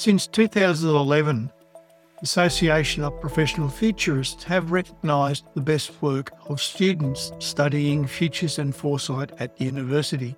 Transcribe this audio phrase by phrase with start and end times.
[0.00, 8.06] Since 2011, the Association of Professional Futurists have recognised the best work of students studying
[8.06, 10.36] futures and foresight at university.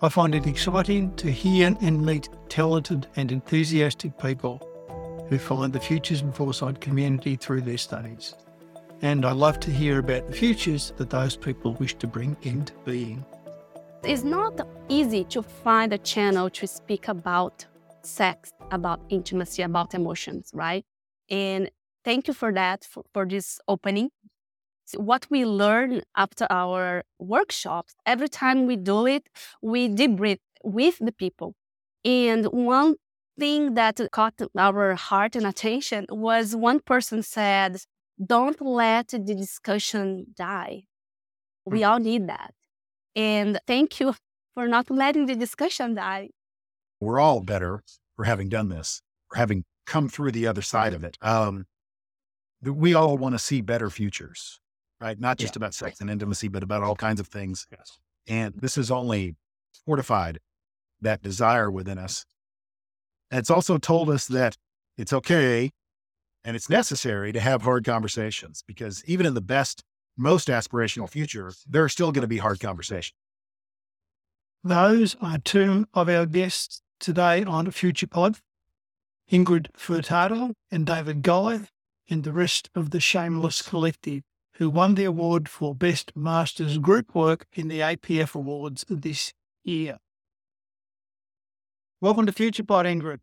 [0.00, 4.66] I find it exciting to hear and meet talented and enthusiastic people
[5.28, 8.36] who find the futures and foresight community through their studies.
[9.02, 12.72] And I love to hear about the futures that those people wish to bring into
[12.86, 13.22] being.
[14.02, 17.66] It's not easy to find a channel to speak about
[18.04, 20.84] sex, about intimacy, about emotions, right?
[21.30, 21.70] And
[22.04, 24.10] thank you for that, for, for this opening.
[24.96, 29.28] What we learn after our workshops, every time we do it,
[29.62, 31.54] we debrief with the people.
[32.04, 32.96] And one
[33.38, 37.78] thing that caught our heart and attention was one person said,
[38.24, 40.82] Don't let the discussion die.
[41.64, 41.86] We hmm.
[41.86, 42.52] all need that.
[43.14, 44.14] And thank you
[44.54, 46.30] for not letting the discussion die.
[47.00, 47.82] We're all better
[48.16, 51.16] for having done this, for having come through the other side of it.
[51.20, 51.66] Um,
[52.62, 54.60] we all want to see better futures,
[55.00, 55.18] right?
[55.18, 55.58] Not just yeah.
[55.58, 57.66] about sex and intimacy, but about all kinds of things.
[57.70, 57.98] Yes.
[58.28, 59.34] And this has only
[59.84, 60.38] fortified
[61.00, 62.24] that desire within us.
[63.30, 64.56] And it's also told us that
[64.96, 65.70] it's okay
[66.44, 69.82] and it's necessary to have hard conversations because even in the best,
[70.16, 73.16] most aspirational future, there are still going to be hard conversations.
[74.62, 78.38] Those are two of our guests today on Future Pod.
[79.30, 81.60] Ingrid Furtado and David Guy,
[82.08, 84.22] and the rest of the Shameless Collective,
[84.54, 89.32] who won the award for Best Masters Group Work in the APF Awards this
[89.64, 89.98] year.
[92.00, 93.18] Welcome to Future Pod, Ingrid.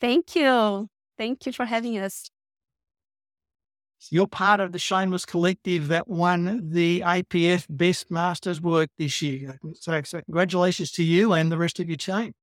[0.00, 0.88] Thank you.
[1.16, 2.30] Thank you for having us.
[4.10, 9.58] You're part of the Shameless Collective that won the APF Best Masters Work this year.
[9.80, 12.34] So, so congratulations to you and the rest of your team.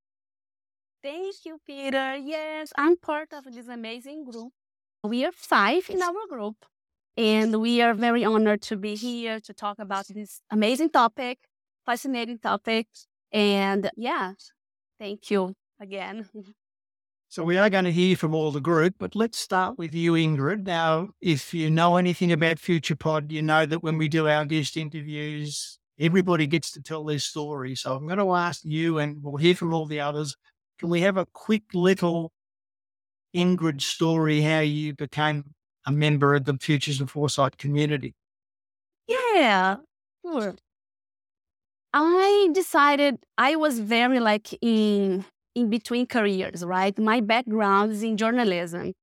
[1.04, 2.16] Thank you, Peter.
[2.16, 4.52] Yes, I'm part of this amazing group.
[5.04, 6.58] We are five in our group,
[7.18, 11.40] and we are very honored to be here to talk about this amazing topic,
[11.86, 12.88] fascinating topic.
[13.32, 14.34] And yeah,
[15.00, 16.30] thank you again.
[17.30, 20.16] So we are going to hear from all the group, but let's start with you,
[20.16, 20.66] Ingrid.
[20.66, 24.76] Now, if you know anything about FuturePod, you know that when we do our guest
[24.76, 27.74] interviews, everybody gets to tell their story.
[27.76, 30.36] So I'm going to ask you, and we'll hear from all the others.
[30.82, 32.34] Can we have a quick little
[33.36, 35.54] Ingrid story how you became
[35.86, 38.16] a member of the Futures and Foresight community?
[39.08, 39.78] Yeah,
[40.26, 40.56] sure.
[41.94, 45.26] I decided I was very like in
[45.56, 46.98] in between careers, right?
[46.98, 48.94] My background is in journalism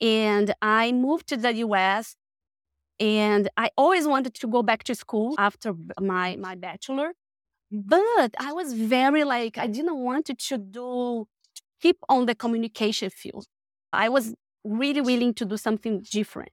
[0.00, 2.16] and I moved to the US
[3.00, 7.12] and I always wanted to go back to school after my my bachelor
[7.70, 11.26] but I was very like, I didn't want to do,
[11.80, 13.46] keep on the communication field.
[13.92, 14.34] I was
[14.64, 16.50] really willing to do something different.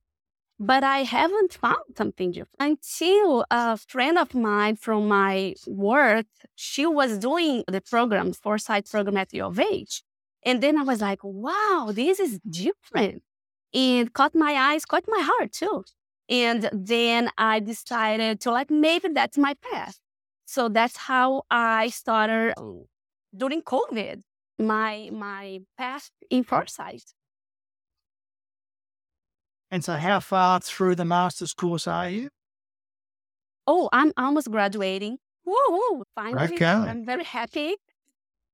[0.59, 6.85] But I haven't found something different until a friend of mine from my work, she
[6.85, 10.03] was doing the program, Foresight program at U of H.
[10.46, 13.23] And then I was like, wow, this is different.
[13.73, 15.84] And caught my eyes, caught my heart too.
[16.29, 20.00] And then I decided to like, maybe that's my path.
[20.53, 22.86] So that's how I started oh.
[23.36, 24.22] during COVID,
[24.59, 27.06] my my path in foresight.
[29.72, 32.30] And so how far through the master's course are you?
[33.66, 35.18] Oh, I'm almost graduating.
[35.44, 36.53] Woo, finally.
[36.53, 36.66] Okay.
[36.66, 37.74] I'm very happy.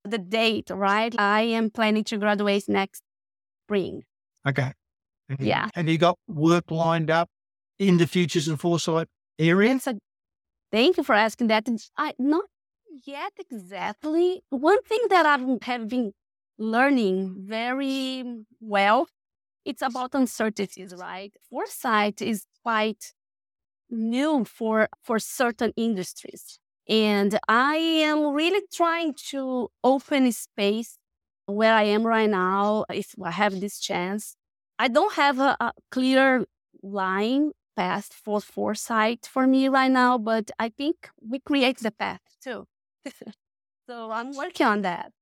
[0.06, 1.14] The date, right?
[1.20, 3.04] I am planning to graduate next
[3.66, 4.04] spring.
[4.48, 4.72] Okay.
[5.38, 5.68] Yeah.
[5.74, 7.28] Have you got work lined up
[7.78, 9.76] in the futures and foresight area?
[9.76, 10.00] It's a
[10.72, 11.68] Thank you for asking that.
[11.98, 12.46] I not
[13.06, 14.44] yet exactly.
[14.50, 16.14] One thing that I have been
[16.58, 19.08] learning very mm, well,
[19.66, 21.34] it's about uncertainties, right?
[21.50, 23.14] Foresight is quite
[23.90, 26.60] new for for certain industries.
[26.90, 30.98] And I am really trying to open a space
[31.46, 34.36] where I am right now, if I have this chance.
[34.80, 36.46] I don't have a, a clear
[36.84, 42.20] line path for foresight for me right now, but I think we create the path
[42.44, 42.68] too.
[43.88, 45.14] so I'm working on that.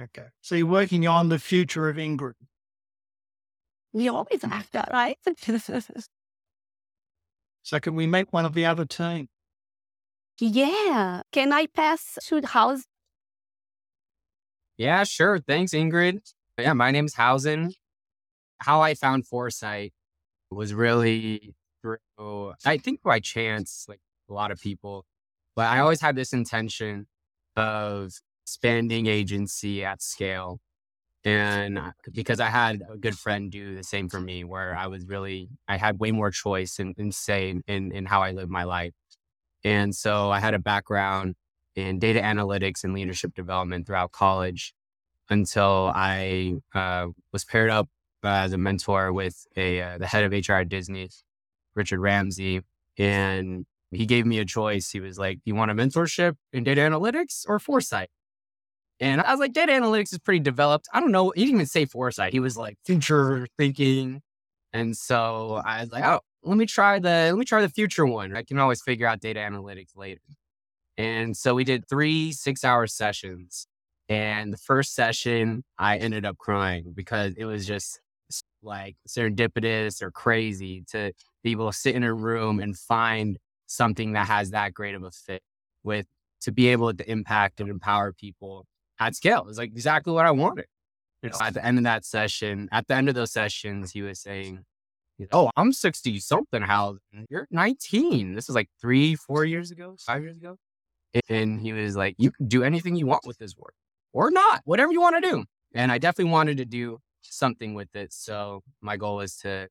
[0.00, 0.28] Okay.
[0.40, 2.34] So you're working on the future of Ingrid.
[3.92, 5.18] We always have that, right?
[7.62, 9.28] so can we make one of the other team?
[10.38, 11.22] Yeah.
[11.32, 12.84] Can I pass to the house?
[14.76, 15.40] Yeah, sure.
[15.40, 16.20] Thanks, Ingrid.
[16.58, 17.72] Yeah, my name's Hausen.
[18.58, 19.92] How I found Foresight
[20.50, 21.54] was really
[22.64, 25.04] I think by chance, like a lot of people,
[25.56, 27.06] but I always had this intention
[27.56, 28.12] of
[28.44, 30.60] expanding agency at scale.
[31.24, 31.78] And
[32.12, 35.50] because I had a good friend do the same for me, where I was really,
[35.68, 38.92] I had way more choice and, say in, in how I live my life.
[39.62, 41.36] And so I had a background
[41.76, 44.74] in data analytics and leadership development throughout college
[45.30, 47.88] until I uh, was paired up
[48.24, 51.08] as a mentor with a uh, the head of HR at Disney,
[51.74, 52.62] Richard Ramsey,
[52.98, 54.90] and he gave me a choice.
[54.90, 58.10] He was like, "Do you want a mentorship in data analytics or foresight?"
[59.00, 60.88] And I was like, "Data analytics is pretty developed.
[60.92, 62.32] I don't know." He didn't even say foresight.
[62.32, 64.22] He was like future thinking,
[64.72, 68.06] and so I was like, "Oh, let me try the let me try the future
[68.06, 68.36] one.
[68.36, 70.20] I can always figure out data analytics later."
[70.98, 73.66] And so we did three six hour sessions.
[74.08, 78.00] And the first session, I ended up crying because it was just
[78.62, 81.12] like serendipitous or crazy to
[81.42, 85.02] be able to sit in a room and find something that has that great of
[85.02, 85.42] a fit
[85.82, 86.06] with
[86.42, 88.66] to be able to impact and empower people
[88.98, 89.46] at scale.
[89.48, 90.66] It's like exactly what I wanted.
[91.22, 94.02] You know, at the end of that session, at the end of those sessions, he
[94.02, 94.64] was saying,
[95.30, 96.62] Oh, I'm 60 something.
[96.62, 96.96] How
[97.30, 98.34] you're 19.
[98.34, 100.56] This is like three, four years ago, five years ago.
[101.28, 103.74] And he was like, You can do anything you want with this work
[104.12, 105.44] or not, whatever you want to do.
[105.74, 108.12] And I definitely wanted to do something with it.
[108.12, 109.68] So my goal was to,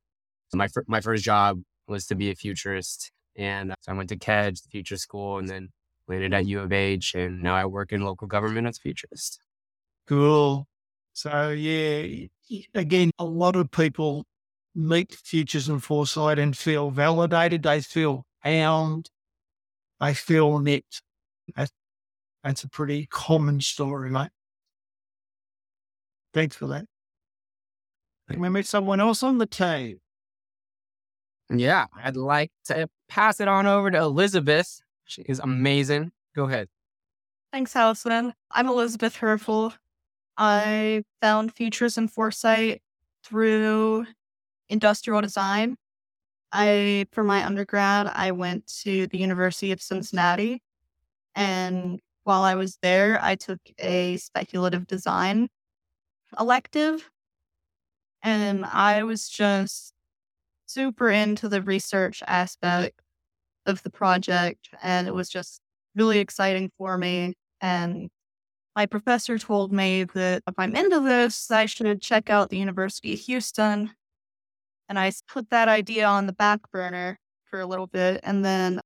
[0.53, 3.12] my, my first job was to be a futurist.
[3.38, 5.69] And uh, so I went to KEDGE, the future school, and then
[6.07, 7.15] landed at U of H.
[7.15, 9.39] And now I work in local government as a futurist.
[10.07, 10.68] Cool.
[11.13, 12.27] So, yeah,
[12.74, 14.25] again, a lot of people
[14.74, 17.63] meet futures and foresight and feel validated.
[17.63, 19.09] They feel found.
[20.00, 20.83] They feel met.
[21.56, 21.71] That's,
[22.44, 24.31] that's a pretty common story, mate.
[26.33, 26.86] Thanks for that.
[28.31, 30.00] Can we meet someone else on the team?
[31.50, 34.81] Yeah, I'd like to pass it on over to Elizabeth.
[35.06, 36.12] She is amazing.
[36.36, 36.69] Go ahead.
[37.51, 38.33] Thanks, Allison.
[38.50, 39.74] I'm Elizabeth Herfel.
[40.38, 42.81] I found Futures and Foresight
[43.24, 44.06] through
[44.69, 45.75] industrial design.
[46.54, 50.62] I, for my undergrad, I went to the University of Cincinnati.
[51.36, 55.50] And while I was there, I took a speculative design
[56.39, 57.10] elective.
[58.23, 59.94] And I was just
[60.65, 63.00] super into the research aspect
[63.65, 64.69] of the project.
[64.81, 65.62] And it was just
[65.95, 67.33] really exciting for me.
[67.62, 68.09] And
[68.75, 73.13] my professor told me that if I'm into this, I should check out the University
[73.13, 73.91] of Houston.
[74.88, 78.21] And I put that idea on the back burner for a little bit.
[78.23, 78.79] And then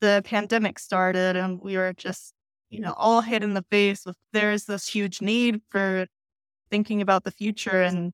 [0.00, 2.34] the pandemic started, and we were just,
[2.70, 6.06] you know, all hit in the face with there's this huge need for
[6.70, 8.12] thinking about the future and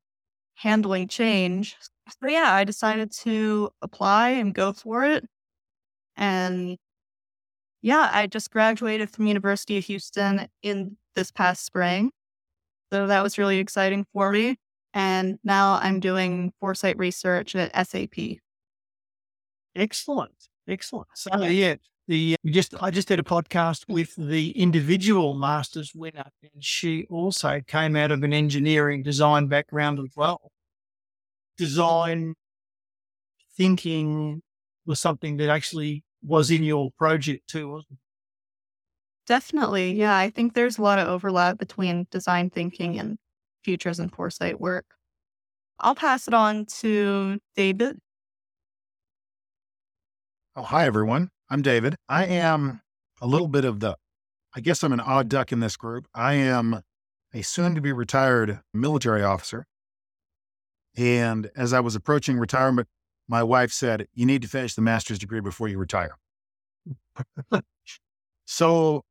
[0.61, 1.75] handling change.
[2.23, 5.25] So, yeah, I decided to apply and go for it.
[6.17, 6.77] And
[7.81, 12.11] yeah, I just graduated from University of Houston in this past spring.
[12.93, 14.59] So that was really exciting for me.
[14.93, 18.39] And now I'm doing foresight research at SAP.
[19.75, 20.49] Excellent.
[20.69, 21.09] Excellent.
[21.15, 21.77] So yeah,
[22.11, 26.63] the uh, we just I just did a podcast with the individual masters winner, and
[26.63, 30.51] she also came out of an engineering design background as well.
[31.57, 32.35] Design
[33.57, 34.43] thinking
[34.87, 37.99] was something that actually was in your project too, wasn't it?
[39.27, 39.93] Definitely.
[39.93, 40.17] Yeah.
[40.17, 43.19] I think there's a lot of overlap between design thinking and
[43.63, 44.87] futures and foresight work.
[45.79, 47.99] I'll pass it on to David.
[50.57, 51.31] Oh, hi, everyone.
[51.51, 51.97] I'm David.
[52.09, 52.33] I mm-hmm.
[52.33, 52.81] am
[53.21, 53.97] a little bit of the,
[54.55, 56.07] I guess I'm an odd duck in this group.
[56.15, 56.83] I am
[57.35, 59.67] a soon to be retired military officer.
[60.97, 62.89] And as I was approaching retirement,
[63.29, 66.17] my wife said, You need to finish the master's degree before you retire.
[68.47, 69.03] so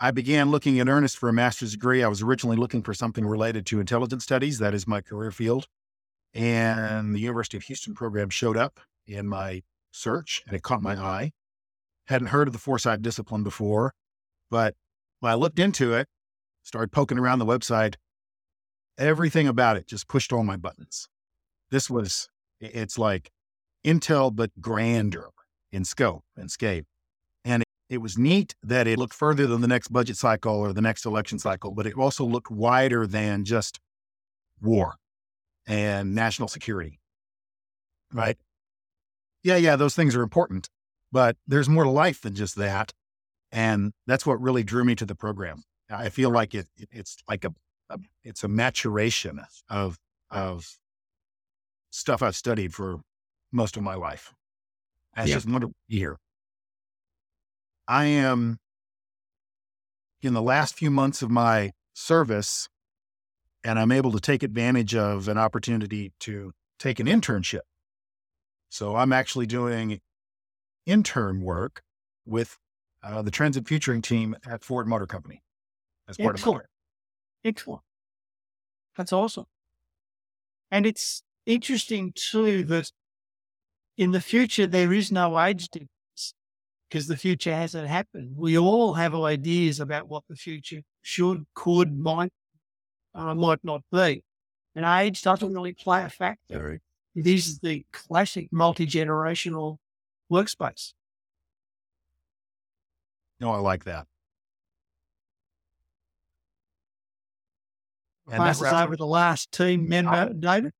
[0.00, 2.02] I began looking in earnest for a master's degree.
[2.02, 4.58] I was originally looking for something related to intelligence studies.
[4.58, 5.66] That is my career field.
[6.34, 10.94] And the University of Houston program showed up in my search and it caught my
[10.94, 11.32] eye.
[12.08, 13.92] Hadn't heard of the foresight discipline before,
[14.50, 14.74] but
[15.20, 16.08] when I looked into it,
[16.62, 17.96] started poking around the website,
[18.96, 21.08] everything about it just pushed all my buttons.
[21.70, 22.28] This was,
[22.60, 23.30] it's like
[23.84, 25.28] Intel, but grander
[25.70, 26.84] in scope and scale.
[27.44, 30.72] And it, it was neat that it looked further than the next budget cycle or
[30.72, 33.80] the next election cycle, but it also looked wider than just
[34.60, 34.94] war
[35.66, 37.00] and national security.
[38.12, 38.38] Right.
[39.42, 40.68] Yeah, yeah, those things are important,
[41.12, 42.92] but there's more to life than just that.
[43.50, 45.62] And that's what really drew me to the program.
[45.90, 47.54] I feel like it, it it's like a,
[47.88, 49.98] a, it's a maturation of
[50.30, 50.78] of
[51.90, 53.00] stuff I've studied for
[53.52, 54.34] most of my life.
[55.14, 55.36] And it's Yeah.
[55.36, 56.18] just wonderful to hear.
[57.86, 58.58] I am
[60.20, 62.68] in the last few months of my service
[63.64, 67.62] and I'm able to take advantage of an opportunity to take an internship.
[68.70, 70.00] So I'm actually doing
[70.88, 71.82] intern work
[72.26, 72.58] with
[73.02, 75.42] uh, the transit futuring team at Ford Motor Company
[76.08, 76.62] as part Excellent.
[76.62, 76.66] of
[77.44, 77.82] Excellent.
[78.96, 79.44] That's awesome.
[80.70, 82.90] And it's interesting too that
[83.96, 86.34] in the future there is no age difference
[86.88, 88.32] because the future hasn't happened.
[88.36, 92.32] We all have ideas about what the future should, could, might,
[93.14, 94.24] uh, might not be.
[94.74, 96.80] And age doesn't really play a factor.
[97.14, 99.78] It is the classic multi generational
[100.30, 100.92] workspace.
[103.40, 104.06] No, I like that.
[108.30, 110.72] And Pass that us wraps- over the last team member, David.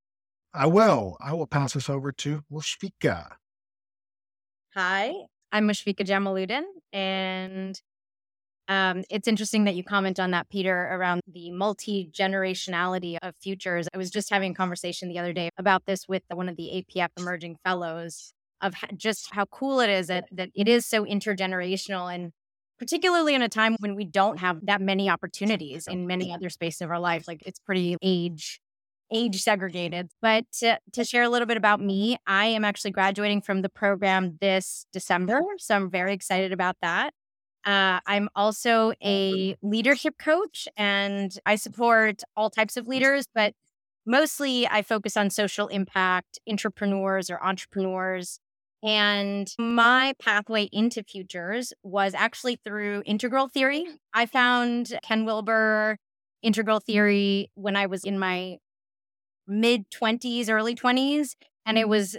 [0.53, 1.17] I will.
[1.21, 3.33] I will pass this over to Mushfika.
[4.75, 5.13] Hi,
[5.53, 6.63] I'm Mushfika Jamaluddin,
[6.93, 7.81] and
[8.69, 13.89] um, it's interesting that you comment on that, Peter, around the multi generationality of futures.
[13.95, 16.85] I was just having a conversation the other day about this with one of the
[16.97, 22.13] APF emerging fellows of just how cool it is that, that it is so intergenerational
[22.13, 22.33] and
[22.79, 26.81] particularly in a time when we don't have that many opportunities in many other spaces
[26.81, 28.61] of our life like it's pretty age
[29.11, 30.11] age segregated.
[30.21, 33.69] But to, to share a little bit about me i am actually graduating from the
[33.69, 37.13] program this december so i'm very excited about that.
[37.65, 43.55] Uh, i'm also a leadership coach and i support all types of leaders but
[44.07, 48.39] mostly i focus on social impact entrepreneurs or entrepreneurs
[48.83, 53.85] and my pathway into futures was actually through integral theory.
[54.15, 55.99] I found Ken Wilber
[56.43, 58.59] integral theory when I was in my
[59.47, 61.31] mid 20s, early 20s.
[61.67, 61.91] And it mm-hmm.
[61.91, 62.17] was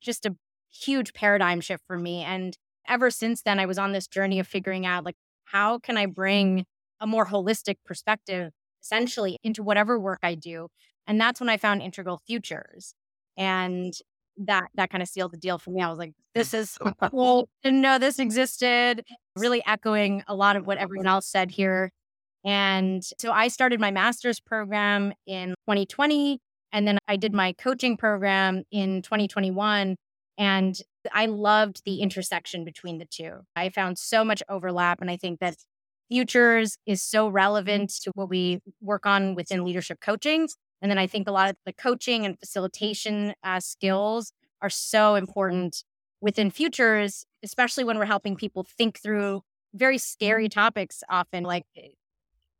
[0.00, 0.36] just a
[0.72, 2.22] huge paradigm shift for me.
[2.22, 2.56] And
[2.88, 6.06] ever since then, I was on this journey of figuring out like, how can I
[6.06, 6.64] bring
[7.00, 8.52] a more holistic perspective
[8.82, 10.68] essentially into whatever work I do?
[11.06, 12.94] And that's when I found integral futures.
[13.36, 13.92] And
[14.46, 15.82] that that kind of sealed the deal for me.
[15.82, 16.78] I was like, this is
[17.10, 17.48] cool.
[17.62, 19.04] Didn't know this existed.
[19.36, 21.90] Really echoing a lot of what everyone else said here.
[22.44, 26.40] And so I started my master's program in 2020.
[26.72, 29.96] And then I did my coaching program in 2021.
[30.38, 30.80] And
[31.12, 33.40] I loved the intersection between the two.
[33.56, 35.00] I found so much overlap.
[35.00, 35.56] And I think that
[36.08, 40.48] futures is so relevant to what we work on within leadership coaching.
[40.82, 44.32] And then I think a lot of the coaching and facilitation uh, skills
[44.62, 45.84] are so important
[46.20, 49.42] within futures, especially when we're helping people think through
[49.74, 51.88] very scary topics, often like eh,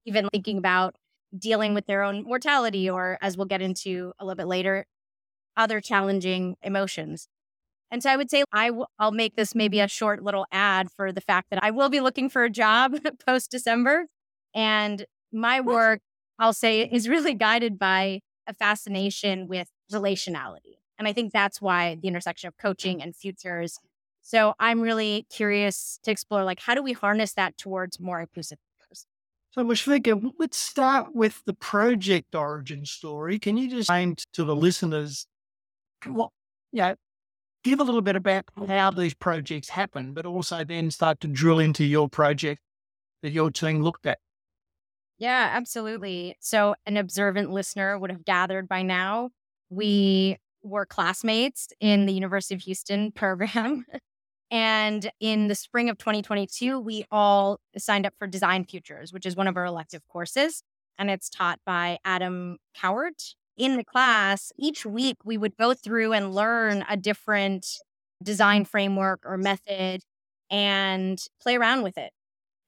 [0.06, 0.96] even thinking about
[1.36, 4.86] dealing with their own mortality, or as we'll get into a little bit later,
[5.56, 7.28] other challenging emotions.
[7.90, 10.88] And so I would say I w- I'll make this maybe a short little ad
[10.96, 12.96] for the fact that I will be looking for a job
[13.26, 14.06] post December.
[14.54, 16.00] And my work,
[16.40, 20.78] I'll say, is really guided by a fascination with relationality.
[20.98, 23.78] And I think that's why the intersection of coaching and futures.
[24.22, 28.58] So I'm really curious to explore like how do we harness that towards more inclusive
[28.78, 29.06] futures?
[29.50, 33.38] So, Mushfika, let's start with the project origin story.
[33.38, 35.26] Can you just explain to the listeners
[36.06, 36.30] what,
[36.72, 36.94] yeah,
[37.64, 41.58] give a little bit about how these projects happen, but also then start to drill
[41.58, 42.62] into your project
[43.22, 44.18] that your team looked at?
[45.20, 46.36] Yeah, absolutely.
[46.40, 49.26] So an observant listener would have gathered by now.
[49.26, 49.76] Mm-hmm.
[49.76, 53.84] We were classmates in the University of Houston program.
[54.50, 59.36] And in the spring of 2022, we all signed up for Design Futures, which is
[59.36, 60.62] one of our elective courses.
[60.98, 63.34] And it's taught by Adam Cowart.
[63.56, 67.66] In the class, each week we would go through and learn a different
[68.22, 70.02] design framework or method
[70.50, 72.10] and play around with it.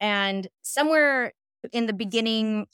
[0.01, 1.33] And somewhere
[1.73, 2.67] in the beginning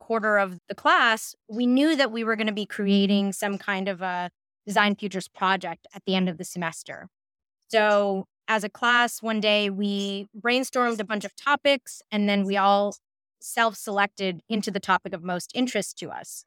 [0.00, 3.88] quarter of the class, we knew that we were going to be creating some kind
[3.88, 4.30] of a
[4.66, 7.08] design futures project at the end of the semester.
[7.68, 12.56] So, as a class, one day we brainstormed a bunch of topics and then we
[12.56, 12.94] all
[13.40, 16.44] self selected into the topic of most interest to us.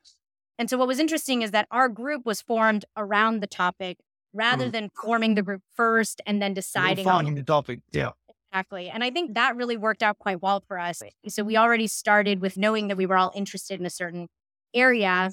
[0.58, 3.98] And so, what was interesting is that our group was formed around the topic
[4.34, 4.72] rather Mm.
[4.72, 7.82] than forming the group first and then deciding on the topic.
[7.92, 8.12] Yeah.
[8.52, 8.90] Exactly.
[8.90, 11.02] And I think that really worked out quite well for us.
[11.28, 14.28] So we already started with knowing that we were all interested in a certain
[14.74, 15.32] area,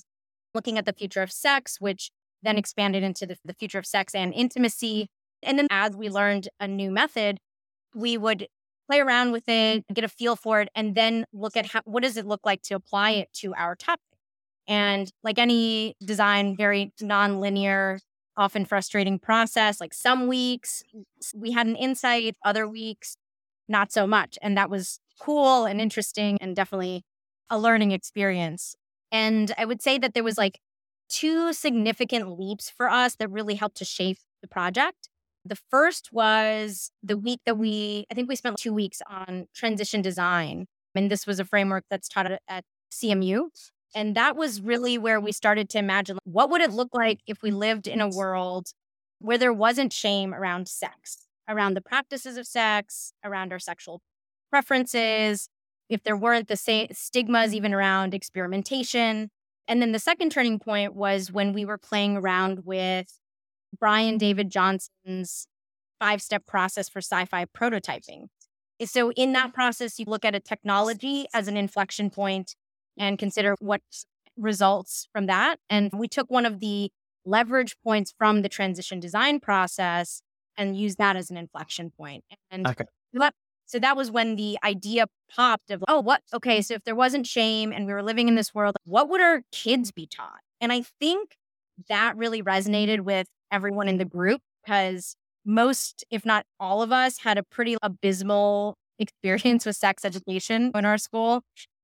[0.55, 2.11] looking at the future of sex, which
[2.43, 5.09] then expanded into the, the future of sex and intimacy.
[5.43, 7.39] And then as we learned a new method,
[7.95, 8.49] we would
[8.91, 12.03] play around with it, get a feel for it, and then look at how, what
[12.03, 14.01] does it look like to apply it to our topic.
[14.67, 17.99] And like any design, very non-linear,
[18.37, 19.81] often frustrating process.
[19.81, 21.05] Like some weeks mm.
[21.35, 23.17] we had an insight, other weeks,
[23.69, 24.39] not so much.
[24.43, 27.05] And that was cool and interesting and definitely
[27.51, 28.75] a learning experience.
[29.13, 30.61] And I would say that there was like
[31.09, 35.09] two significant leaps for us that really helped to shape the project.
[35.45, 40.03] The first was the week that we, I think we spent two weeks on transition
[40.03, 40.67] design.
[40.95, 43.49] And this was a framework that's taught at CMU.
[43.95, 47.43] And that was really where we started to imagine what would it look like if
[47.43, 48.69] we lived in a world
[49.21, 54.03] where there wasn't shame around sex, around the practices of sex, around our sexual
[54.51, 55.49] preferences,
[55.89, 59.31] if there weren't the same stigmas even around experimentation.
[59.69, 63.21] And then the second turning point was when we were playing around with
[63.79, 65.47] Brian David Johnson's
[66.01, 68.27] five step process for sci fi prototyping.
[68.85, 72.57] So, in that process, you look at a technology as an inflection point
[72.99, 73.81] and consider what
[74.37, 75.57] results from that.
[75.71, 76.91] And we took one of the
[77.25, 80.23] leverage points from the transition design process
[80.57, 82.25] and used that as an inflection point.
[82.51, 82.85] And okay.
[83.67, 86.23] so that was when the idea popped of, oh, what?
[86.33, 89.21] Okay, so if there wasn't shame and we were living in this world, what would
[89.21, 90.41] our kids be taught?
[90.61, 91.37] And I think
[91.89, 97.19] that really resonated with everyone in the group because most, if not all of us,
[97.19, 101.43] had a pretty abysmal experience with sex education in our school.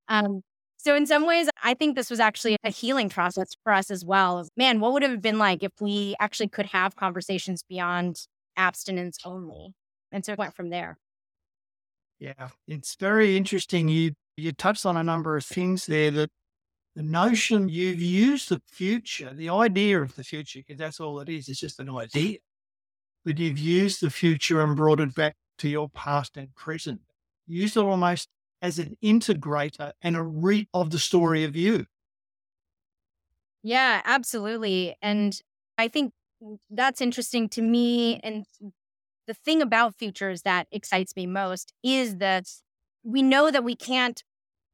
[0.08, 0.42] Um,
[0.82, 4.02] so, in some ways, I think this was actually a healing process for us as
[4.02, 4.48] well.
[4.56, 9.18] Man, what would it have been like if we actually could have conversations beyond abstinence
[9.26, 9.74] only?
[10.10, 10.96] And so it went from there.
[12.18, 13.88] Yeah, it's very interesting.
[13.88, 16.30] You you touched on a number of things there that
[16.96, 21.28] the notion you've used the future, the idea of the future, because that's all it
[21.28, 22.38] is, it's just an idea.
[23.24, 27.00] But you've used the future and brought it back to your past and present.
[27.46, 28.28] Used it almost
[28.62, 31.86] as an integrator and a re of the story of you.
[33.62, 34.96] Yeah, absolutely.
[35.02, 35.40] And
[35.76, 36.12] I think
[36.70, 38.20] that's interesting to me.
[38.20, 38.46] And
[39.26, 42.48] the thing about futures that excites me most is that
[43.02, 44.22] we know that we can't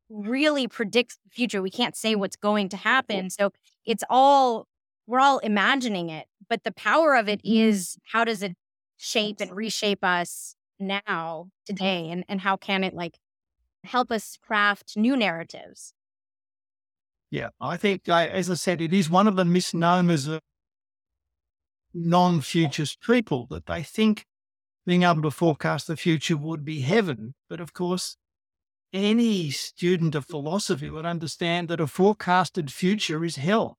[0.08, 1.60] really predict the future.
[1.60, 3.30] We can't say what's going to happen.
[3.30, 3.50] So
[3.84, 4.68] it's all,
[5.06, 6.26] we're all imagining it.
[6.48, 7.68] But the power of it mm-hmm.
[7.68, 8.54] is how does it
[8.96, 12.08] shape and reshape us now, today?
[12.10, 13.18] And, and how can it like
[13.86, 15.94] help us craft new narratives.
[17.30, 20.40] Yeah, I think, uh, as I said, it is one of the misnomers of
[21.92, 24.26] non futures people that they think
[24.84, 27.34] being able to forecast the future would be heaven.
[27.48, 28.16] But of course,
[28.92, 33.78] any student of philosophy would understand that a forecasted future is hell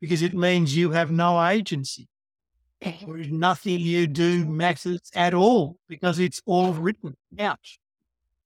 [0.00, 2.08] because it means you have no agency.
[3.06, 7.60] There is nothing you do matters at all because it's all written out.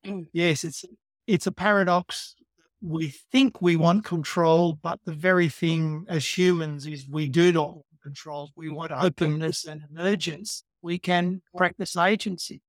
[0.07, 0.27] Mm.
[0.33, 0.85] yes, it's
[1.27, 2.35] it's a paradox.
[2.81, 7.75] We think we want control, but the very thing as humans is we do not
[7.75, 8.51] want control.
[8.55, 10.62] We want openness and emergence.
[10.83, 12.62] We can practice agency.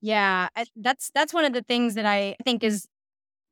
[0.00, 2.86] Yeah, that's that's one of the things that I think is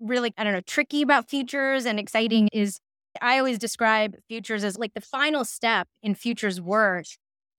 [0.01, 2.79] really I don't know tricky about futures and exciting is
[3.23, 7.07] I always describe futures as like the final step in futures work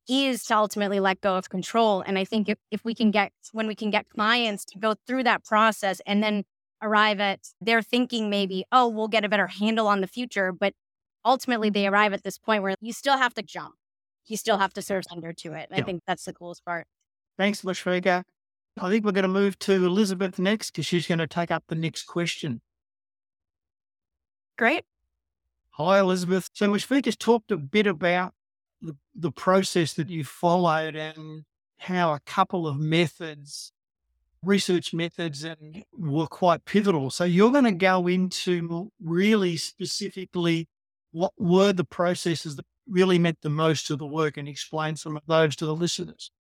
[0.08, 2.02] is to ultimately let go of control.
[2.02, 2.52] And I think mm-hmm.
[2.52, 6.02] if, if we can get, when we can get clients to go through that process
[6.06, 6.44] and then
[6.82, 10.52] arrive at their thinking maybe, oh, we'll get a better handle on the future.
[10.52, 10.74] But
[11.26, 11.94] ultimately they mm-hmm.
[11.94, 13.76] arrive at this point where you still have to jump.
[14.26, 15.70] You still have to surrender to it.
[15.72, 15.78] Yeah.
[15.78, 16.86] I think that's the coolest part.
[17.38, 18.24] Thanks, Mushfiqah.
[18.80, 21.64] I think we're going to move to Elizabeth next because she's going to take up
[21.68, 22.62] the next question.
[24.58, 24.84] Great.
[25.72, 26.50] Hi, Elizabeth.
[26.54, 28.34] So Mushfiqah's talked a bit about
[28.82, 31.44] the, the process that you followed and
[31.80, 33.72] how a couple of methods,
[34.44, 37.10] research methods, and were quite pivotal.
[37.10, 40.68] So you're going to go into really specifically
[41.12, 45.18] what were the processes that really meant the most to the work and explain some
[45.18, 46.32] of those to the listeners.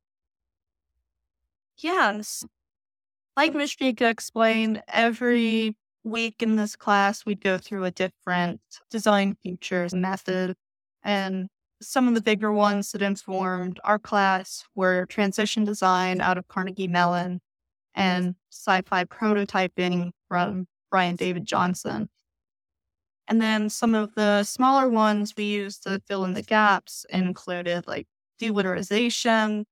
[1.78, 2.46] Yes.
[3.36, 9.94] Like Mushfiqah explained, every week in this class, we'd go through a different design futures
[9.94, 10.56] method.
[11.04, 11.50] And
[11.82, 16.88] some of the bigger ones that informed our class were transition design out of Carnegie
[16.88, 17.40] Mellon
[17.94, 22.10] and sci fi prototyping from Brian David Johnson.
[23.28, 27.86] And then some of the smaller ones we used to fill in the gaps included
[27.86, 28.08] like
[28.42, 29.66] delitterization,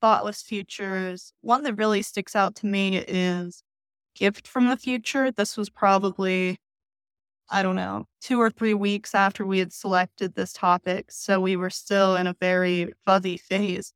[0.00, 1.32] thoughtless futures.
[1.42, 3.62] One that really sticks out to me is
[4.14, 5.30] gift from the future.
[5.30, 6.58] This was probably
[7.50, 11.10] I don't know, two or three weeks after we had selected this topic.
[11.10, 13.92] So we were still in a very fuzzy phase.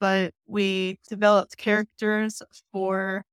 [0.00, 3.24] But we developed characters for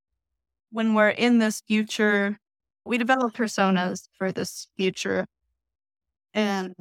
[0.72, 2.40] when we're in this future.
[2.86, 5.28] We developed personas for this future.
[6.34, 6.76] And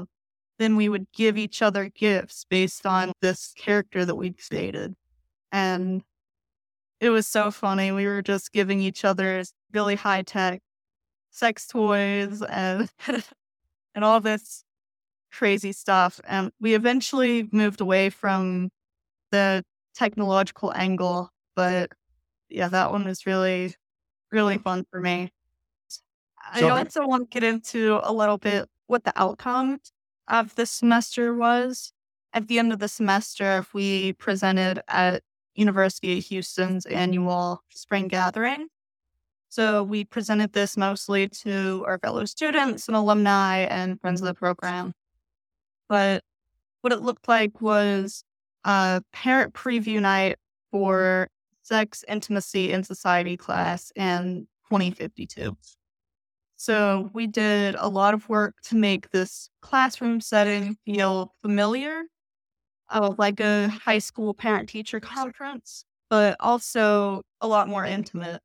[0.59, 4.95] then we would give each other gifts based on this character that we'd created.
[5.53, 6.03] And
[7.01, 7.93] it was so funny.
[7.93, 10.63] We were just giving each other really high tech
[11.35, 12.89] sex toys and
[13.95, 14.65] and all this
[15.33, 16.21] crazy stuff.
[16.27, 18.71] And we eventually moved away from
[19.33, 21.91] the technological angle, but
[22.49, 23.75] yeah, that one was really,
[24.31, 25.33] really fun for me.
[26.53, 29.81] I So- also want to get into a little bit what the outcome
[30.29, 31.93] of the semester was.
[32.33, 35.23] At the end of the semester, If we presented at
[35.55, 38.69] University of Houston's annual spring gathering.
[39.55, 44.35] So we presented this mostly to our fellow students and alumni and friends of the
[44.35, 44.93] program.
[45.89, 46.25] But
[46.81, 48.25] what it looked like was
[48.65, 50.39] a parent preview night
[50.73, 51.29] for
[51.63, 55.57] sex, intimacy, and society class in 2052.
[56.57, 62.03] So we did a lot of work to make this classroom setting feel familiar,
[62.89, 68.41] uh, like a high school parent teacher conference, but also a lot more intimate.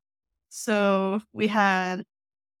[0.50, 2.04] So we had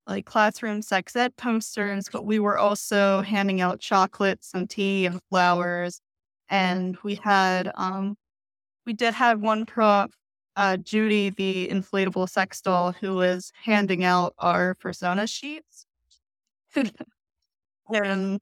[0.06, 5.20] like classroom sex ed posters, but we were also handing out chocolates and tea and
[5.28, 6.00] flowers.
[6.48, 8.16] And we had, um,
[8.86, 10.12] we did have one prop,
[10.56, 15.86] uh, Judy, the inflatable sex doll, who was handing out our persona sheets.
[17.94, 18.40] and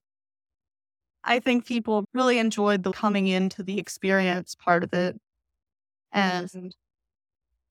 [1.25, 5.17] I think people really enjoyed the coming into the experience part of it.
[6.13, 6.75] And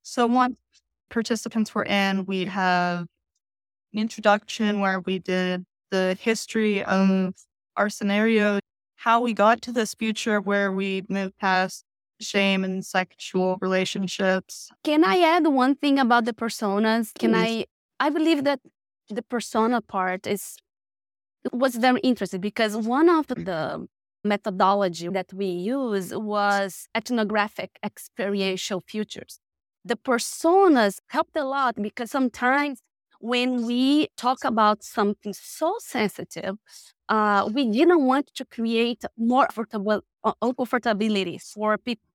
[0.03, 0.57] so once
[1.09, 3.05] participants were in, we'd have
[3.93, 7.33] an introduction where we did the history of
[7.75, 8.59] our scenario,
[8.95, 11.85] how we got to this future where we moved past
[12.19, 14.69] shame and sexual relationships.
[14.83, 17.13] Can I add one thing about the personas?
[17.17, 17.65] Can Please.
[17.99, 18.07] I?
[18.07, 18.59] I believe that
[19.09, 20.57] the persona part is
[21.53, 23.87] was very interesting because one of the
[24.23, 29.39] methodology that we use was ethnographic experiential futures.
[29.87, 32.81] The personas helped a lot because sometimes
[33.19, 36.55] when we talk about something so sensitive,
[37.15, 42.09] uh, we didn't want to create more uh, uncomfortability for people.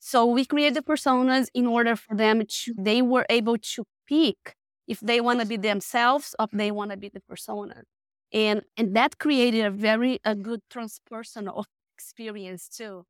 [0.00, 4.56] So we created the personas in order for them to, they were able to pick
[4.86, 7.84] if they want to be themselves or if they want to be the persona.
[8.32, 11.64] And, and that created a very a good transpersonal
[11.96, 13.06] experience too,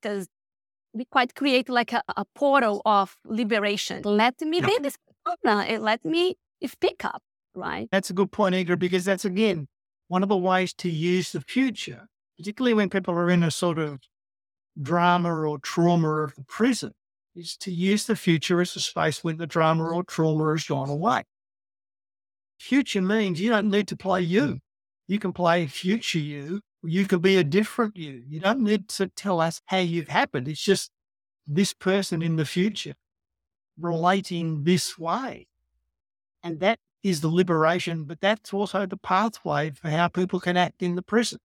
[0.00, 0.28] because
[0.98, 4.02] we quite create like a, a portal of liberation.
[4.04, 4.96] Let me be this
[5.44, 7.22] and let me if pick up,
[7.54, 7.88] right?
[7.92, 9.68] That's a good point, Ingrid, because that's again
[10.08, 13.78] one of the ways to use the future, particularly when people are in a sort
[13.78, 14.00] of
[14.80, 16.94] drama or trauma of the present,
[17.36, 20.90] is to use the future as a space when the drama or trauma has gone
[20.90, 21.22] away.
[22.58, 24.58] Future means you don't need to play you.
[25.06, 26.60] You can play future you.
[26.82, 28.22] You can be a different you.
[28.28, 30.46] You don't need to tell us how you've happened.
[30.48, 30.90] It's just
[31.46, 32.94] this person in the future
[33.78, 35.48] relating this way.
[36.42, 40.82] And that is the liberation, but that's also the pathway for how people can act
[40.82, 41.40] in the present.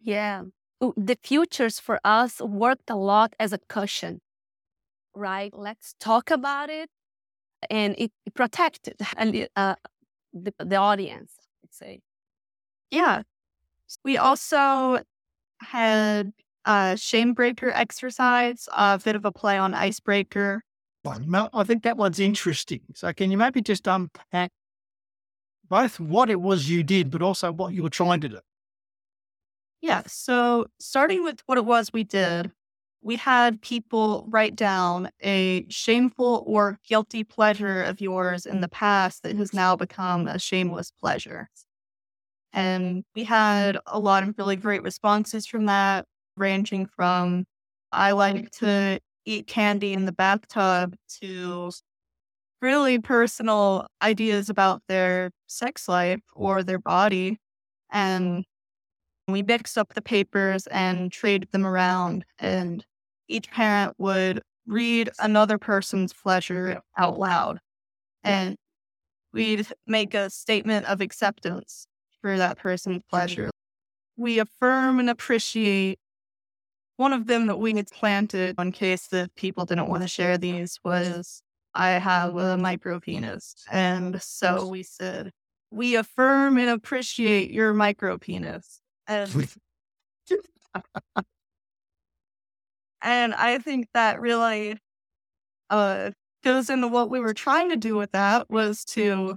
[0.00, 0.44] Yeah.
[0.80, 4.20] The futures for us worked a lot as a cushion,
[5.14, 5.52] right?
[5.52, 6.88] Let's talk about it.
[7.68, 8.96] And it protected
[9.56, 9.74] uh,
[10.32, 11.32] the, the audience,
[11.64, 12.00] I'd say.
[12.90, 13.22] Yeah.
[14.04, 15.00] We also
[15.60, 16.32] had
[16.64, 20.62] a shame breaker exercise, a bit of a play on icebreaker.
[21.54, 22.80] I think that one's interesting.
[22.94, 24.50] So, can you maybe just unpack
[25.68, 28.40] both what it was you did, but also what you were trying to do?
[29.80, 30.02] Yeah.
[30.06, 32.50] So, starting with what it was we did,
[33.00, 39.22] we had people write down a shameful or guilty pleasure of yours in the past
[39.22, 41.48] that has now become a shameless pleasure.
[42.52, 46.06] And we had a lot of really great responses from that,
[46.36, 47.44] ranging from
[47.92, 51.70] I like to eat candy in the bathtub to
[52.62, 57.38] really personal ideas about their sex life or their body.
[57.92, 58.44] And
[59.28, 62.84] we mixed up the papers and traded them around, and
[63.28, 67.60] each parent would read another person's pleasure out loud.
[68.24, 68.56] And
[69.32, 71.87] we'd make a statement of acceptance
[72.20, 73.50] for that person's pleasure.
[74.16, 75.98] We affirm and appreciate
[76.96, 80.36] one of them that we had planted in case the people didn't want to share
[80.36, 81.42] these was
[81.74, 83.54] I have a micro penis.
[83.70, 85.30] And so we said,
[85.70, 88.80] we affirm and appreciate your micro penis.
[89.06, 89.48] And
[93.02, 94.78] and I think that really
[95.70, 96.10] uh,
[96.42, 99.36] goes into what we were trying to do with that was to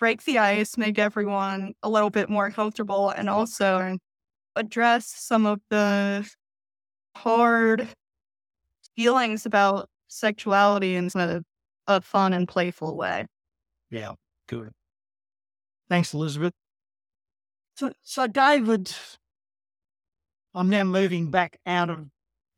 [0.00, 3.98] break the ice, make everyone a little bit more comfortable, and also
[4.56, 6.28] address some of the
[7.14, 7.86] hard
[8.96, 11.42] feelings about sexuality in a,
[11.86, 13.26] a fun and playful way.
[13.90, 14.14] Yeah,
[14.48, 14.70] good.
[15.88, 16.54] Thanks, Elizabeth.
[17.76, 18.92] So, so David,
[20.54, 22.06] I'm now moving back out of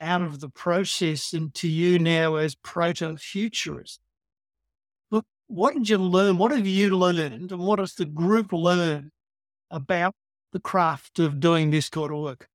[0.01, 4.01] out of the process into you now as proto futurist.
[5.53, 6.39] What did you learn?
[6.39, 9.11] What have you learned, and what has the group learned
[9.71, 10.15] about
[10.53, 12.49] the craft of doing this kind of work?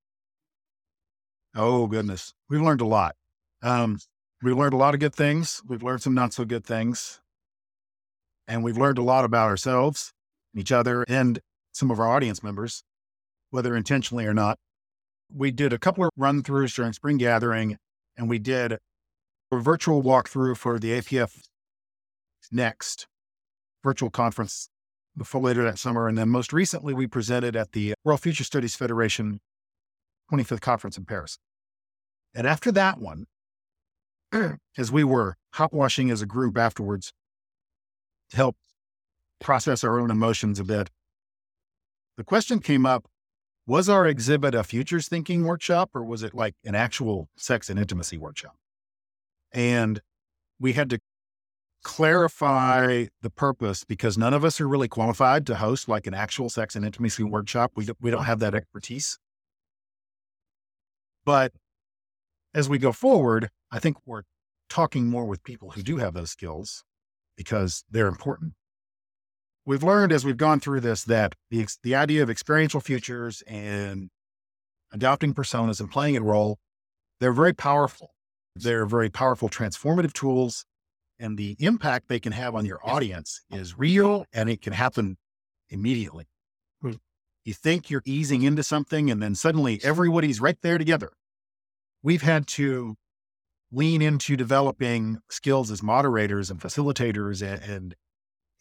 [1.55, 3.15] Oh goodness, we've learned a lot.
[3.61, 3.99] Um,
[4.41, 5.61] we learned a lot of good things.
[5.67, 7.21] We've learned some not so good things,
[8.47, 10.11] and we've learned a lot about ourselves,
[10.55, 11.39] each other, and
[11.73, 12.81] some of our audience members,
[13.51, 14.57] whether intentionally or not.
[15.31, 17.77] We did a couple of run throughs during spring gathering,
[18.17, 18.79] and we did
[19.51, 21.43] a virtual walkthrough for the APF
[22.51, 23.07] Next
[23.83, 24.69] virtual conference
[25.17, 26.07] before later that summer.
[26.07, 29.39] And then most recently, we presented at the World Future Studies Federation
[30.31, 31.39] 25th conference in Paris.
[32.33, 33.25] And after that one,
[34.77, 37.13] as we were hot washing as a group afterwards
[38.29, 38.57] to help
[39.39, 40.89] process our own emotions a bit,
[42.17, 43.07] the question came up
[43.65, 47.77] was our exhibit a futures thinking workshop or was it like an actual sex and
[47.77, 48.55] intimacy workshop?
[49.51, 50.01] And
[50.59, 50.99] we had to
[51.87, 56.49] clarify the purpose because none of us are really qualified to host like an actual
[56.49, 57.71] sex and intimacy workshop.
[57.75, 59.17] We, we don't have that expertise.
[61.25, 61.53] But
[62.53, 64.23] as we go forward, I think we're
[64.69, 66.83] talking more with people who do have those skills
[67.35, 68.53] because they're important
[69.67, 74.09] we've learned as we've gone through this that the, the idea of experiential futures and
[74.91, 76.57] adopting personas and playing a role,
[77.19, 78.11] they're very powerful.
[78.55, 80.65] They're very powerful transformative tools.
[81.19, 85.17] And the impact they can have on your audience is real and it can happen
[85.69, 86.25] immediately.
[86.81, 86.93] Hmm.
[87.43, 91.11] You think you're easing into something and then suddenly everybody's right there together.
[92.03, 92.95] We've had to
[93.71, 97.95] lean into developing skills as moderators and facilitators and, and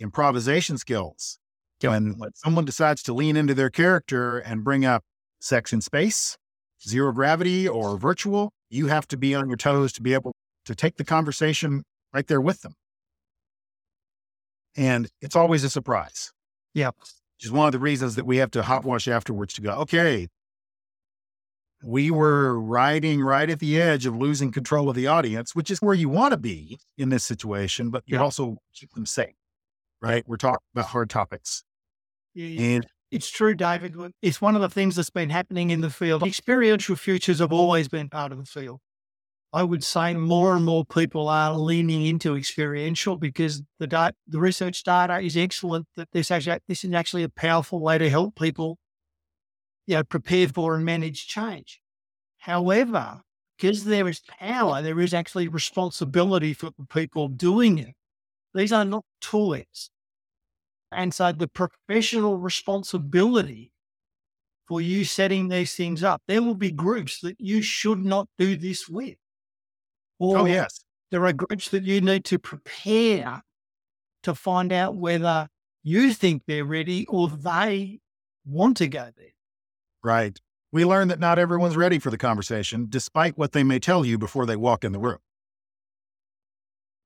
[0.00, 1.38] improvisation skills.
[1.82, 5.04] When someone decides to lean into their character and bring up
[5.40, 6.38] sex in space,
[6.86, 10.32] zero gravity, or virtual, you have to be on your toes to be able
[10.64, 11.84] to take the conversation
[12.16, 12.74] right there with them.
[14.76, 16.32] And it's always a surprise.
[16.74, 16.90] Yeah.
[16.98, 19.70] Which is one of the reasons that we have to hot wash afterwards to go,
[19.82, 20.28] okay,
[21.84, 25.78] we were riding right at the edge of losing control of the audience, which is
[25.80, 28.22] where you want to be in this situation, but you yeah.
[28.22, 29.34] also keep them safe
[30.00, 30.24] right?
[30.26, 31.64] We're talking about hard topics.
[32.34, 33.94] Yeah, and it's true, David.
[34.22, 36.22] It's one of the things that's been happening in the field.
[36.22, 38.80] Experiential futures have always been part of the field.
[39.56, 44.38] I would say more and more people are leaning into experiential because the data, the
[44.38, 45.86] research data is excellent.
[45.96, 48.76] That this actually this is actually a powerful way to help people,
[49.86, 51.80] you know, prepare for and manage change.
[52.36, 53.22] However,
[53.56, 57.94] because there is power, there is actually responsibility for the people doing it.
[58.52, 59.88] These are not toys.
[60.92, 63.72] And so the professional responsibility
[64.68, 68.54] for you setting these things up, there will be groups that you should not do
[68.54, 69.16] this with.
[70.20, 70.84] Oh, or oh, yes.
[71.10, 73.42] There are groups that you need to prepare
[74.22, 75.48] to find out whether
[75.82, 78.00] you think they're ready or they
[78.44, 79.34] want to go there.
[80.02, 80.38] Right.
[80.72, 84.18] We learn that not everyone's ready for the conversation, despite what they may tell you
[84.18, 85.18] before they walk in the room.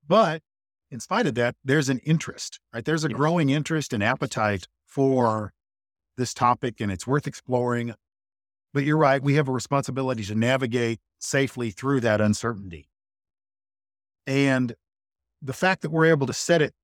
[0.07, 0.43] But
[0.91, 2.85] in spite of that, there's an interest, right?
[2.85, 3.17] There's a yes.
[3.17, 5.53] growing interest and appetite for
[6.17, 7.95] this topic, and it's worth exploring.
[8.75, 12.90] But you're right, we have a responsibility to navigate safely through that uncertainty.
[14.27, 14.75] And
[15.43, 16.75] the fact that we're able to set it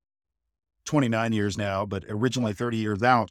[0.84, 3.30] 29 years now, but originally 30 years out,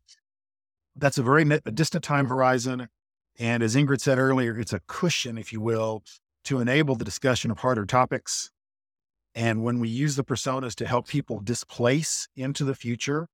[0.96, 2.88] that's a very a distant time horizon.
[3.38, 6.04] And as Ingrid said earlier, it's a cushion, if you will,
[6.46, 8.52] to enable the discussion of harder topics
[9.36, 13.28] and when we use the personas to help people displace into the future,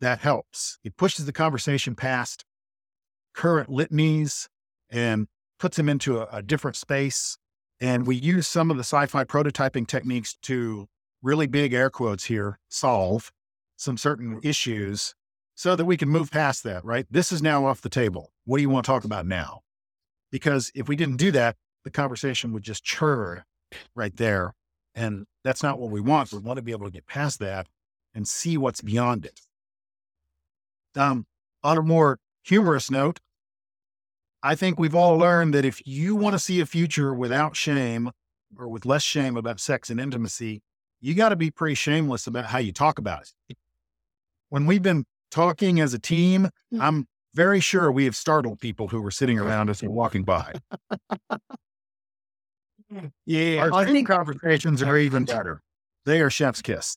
[0.00, 0.78] that helps.
[0.84, 2.44] It pushes the conversation past
[3.32, 4.48] current litanies
[4.90, 5.26] and
[5.58, 7.38] puts them into a, a different space.
[7.82, 10.88] And we use some of the sci fi prototyping techniques to
[11.20, 13.32] really big air quotes here solve
[13.76, 15.16] some certain issues
[15.56, 17.06] so that we can move past that, right?
[17.10, 18.30] This is now off the table.
[18.44, 19.62] What do you want to talk about now?
[20.30, 23.42] Because if we didn't do that, the conversation would just churn
[23.96, 24.54] right there
[24.94, 26.32] and that's not what we want.
[26.32, 27.66] We want to be able to get past that
[28.14, 29.40] and see what's beyond it.
[30.94, 31.26] Um,
[31.64, 33.18] on a more humorous note,
[34.42, 38.10] I think we've all learned that if you want to see a future without shame
[38.58, 40.62] or with less shame about sex and intimacy,
[41.00, 43.56] you got to be pretty shameless about how you talk about it.
[44.48, 46.80] When we've been talking as a team, mm.
[46.80, 50.54] I'm very sure we have startled people who were sitting around us and walking by.
[53.24, 55.62] Yeah, our I think conversations are even better.
[56.04, 56.96] They are chef's kiss.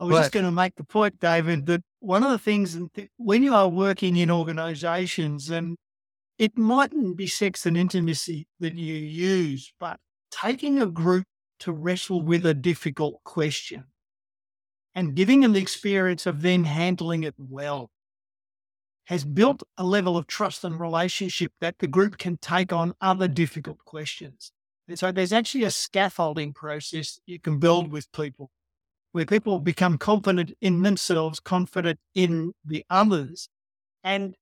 [0.00, 2.76] I was just going to make the point, David, that one of the things
[3.16, 5.76] when you are working in organizations, and
[6.36, 11.24] it mightn't be sex and intimacy that you use, but taking a group
[11.60, 13.84] to wrestle with a difficult question
[14.94, 17.90] and giving them the experience of then handling it well
[19.06, 23.28] has built a level of trust and relationship that the group can take on other
[23.28, 24.52] difficult questions.
[24.88, 28.50] And so there's actually a scaffolding process you can build with people
[29.12, 33.48] where people become confident in themselves, confident in the others.
[34.02, 34.34] And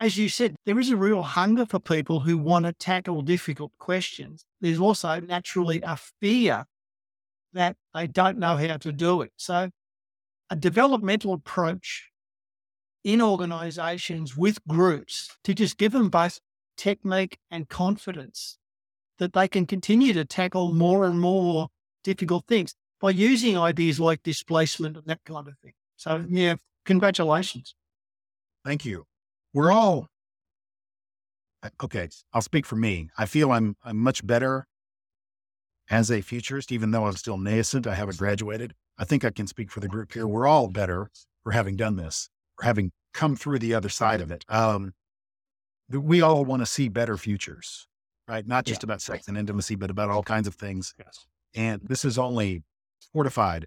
[0.00, 3.72] as you said, there is a real hunger for people who want to tackle difficult
[3.78, 4.44] questions.
[4.60, 6.66] There's also naturally a fear
[7.52, 9.32] that they don't know how to do it.
[9.36, 9.70] So,
[10.50, 12.10] a developmental approach
[13.04, 16.40] in organizations with groups to just give them both
[16.76, 18.58] technique and confidence
[19.18, 21.68] that they can continue to tackle more and more
[22.02, 25.72] difficult things by using ideas like displacement and that kind of thing.
[25.96, 26.54] So, yeah,
[26.86, 27.74] congratulations.
[28.64, 29.04] Thank you.
[29.52, 30.06] We're all
[31.62, 32.08] uh, okay.
[32.32, 33.10] I'll speak for me.
[33.18, 34.66] I feel I'm I'm much better
[35.90, 37.86] as a futurist, even though I'm still nascent.
[37.86, 38.72] I haven't graduated.
[38.98, 40.26] I think I can speak for the group here.
[40.26, 41.10] We're all better
[41.42, 44.44] for having done this, for having come through the other side of it.
[44.48, 44.92] Um,
[45.90, 47.88] we all want to see better futures,
[48.28, 48.46] right?
[48.46, 48.86] Not just yeah.
[48.86, 50.94] about sex and intimacy, but about all kinds of things.
[50.98, 51.26] Yes.
[51.54, 52.62] And this is only
[53.12, 53.66] fortified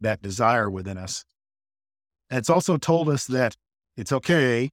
[0.00, 1.24] that desire within us.
[2.30, 3.56] And it's also told us that
[3.96, 4.70] it's okay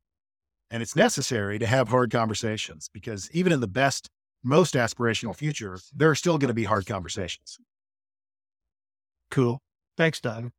[0.70, 4.10] and it's necessary to have hard conversations because even in the best,
[4.44, 7.58] most aspirational future, there are still going to be hard conversations.
[9.30, 9.62] Cool.
[9.98, 10.52] Thanks, Doug.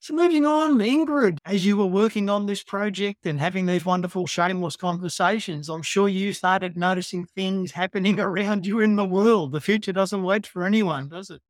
[0.00, 4.26] So moving on, Ingrid, as you were working on this project and having these wonderful
[4.26, 9.50] shameless conversations, I'm sure you started noticing things happening around you in the world.
[9.50, 11.40] The future doesn't wait for anyone, does it?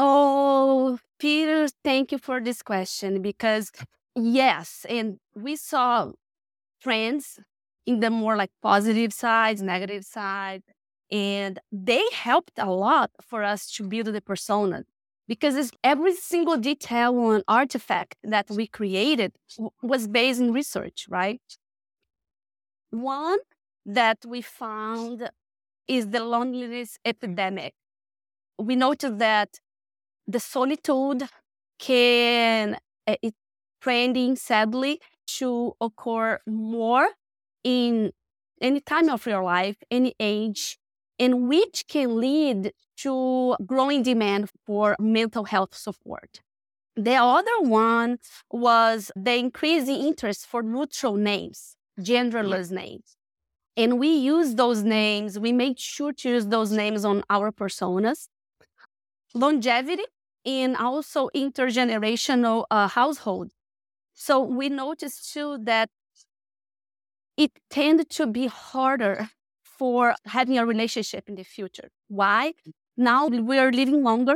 [0.00, 3.72] Oh, Peter, thank you for this question because
[4.14, 6.12] yes, and we saw
[6.82, 7.40] trends
[7.86, 10.62] in the more like positive sides, negative side,
[11.10, 14.84] and they helped a lot for us to build the persona
[15.28, 19.32] because it's every single detail on artifact that we created
[19.82, 21.42] was based in research, right?
[22.90, 23.38] One
[23.86, 25.30] that we found
[25.88, 27.74] is the loneliness epidemic.
[28.58, 29.60] We noticed that
[30.28, 31.24] the solitude
[31.78, 33.34] can uh, it
[33.80, 37.08] trending sadly to occur more
[37.64, 38.12] in
[38.60, 40.78] any time of your life, any age,
[41.18, 46.40] and which can lead to growing demand for mental health support.
[46.96, 48.18] The other one
[48.50, 53.16] was the increasing interest for neutral names, genderless names.
[53.76, 58.26] And we use those names, we make sure to use those names on our personas.
[59.34, 60.04] Longevity
[60.48, 63.48] and also intergenerational uh, household.
[64.14, 65.88] So we noticed too that
[67.36, 69.16] it tended to be harder
[69.78, 71.88] for having a relationship in the future.
[72.08, 72.42] Why?
[72.96, 74.34] Now we are living longer,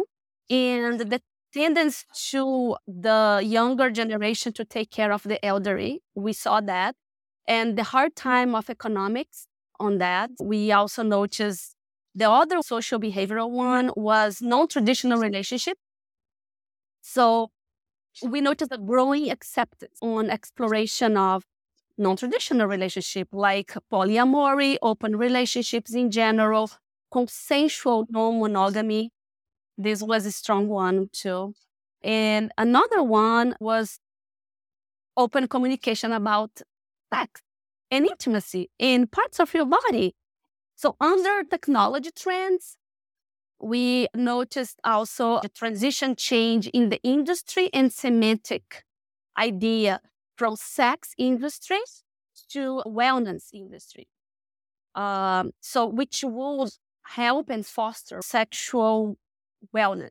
[0.48, 1.20] and the
[1.52, 6.94] tendency to the younger generation to take care of the elderly, we saw that.
[7.46, 9.38] And the hard time of economics
[9.80, 10.30] on that.
[10.40, 11.74] We also noticed
[12.14, 15.76] the other social behavioral one was non-traditional relationship.
[17.02, 17.50] So
[18.22, 21.44] we noticed a growing acceptance on exploration of
[21.98, 26.70] non-traditional relationship like polyamory, open relationships in general,
[27.10, 29.10] consensual non-monogamy.
[29.76, 31.54] This was a strong one too.
[32.02, 33.98] And another one was
[35.16, 36.62] open communication about
[37.12, 37.42] sex
[37.90, 40.14] and intimacy in parts of your body.
[40.76, 42.76] So under technology trends,
[43.62, 48.84] we noticed also a transition change in the industry and semantic
[49.38, 50.00] idea
[50.36, 51.80] from sex industry
[52.50, 54.08] to wellness industry.
[54.94, 56.70] Um, so which would
[57.04, 59.16] help and foster sexual
[59.74, 60.10] wellness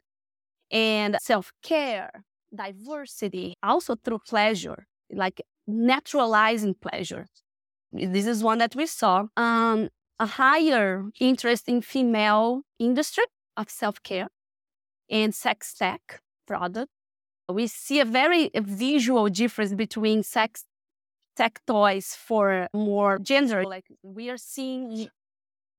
[0.72, 2.24] and self-care,
[2.56, 7.28] diversity, also through pleasure, like naturalizing pleasure.
[7.92, 9.26] This is one that we saw.
[9.36, 9.90] Um,
[10.20, 13.26] a higher interest in female industry
[13.58, 14.30] of self-care
[15.10, 16.92] and sex tech product.
[17.50, 20.66] We see a very visual difference between sex
[21.36, 23.64] tech toys for more gender.
[23.64, 25.10] Like we are seeing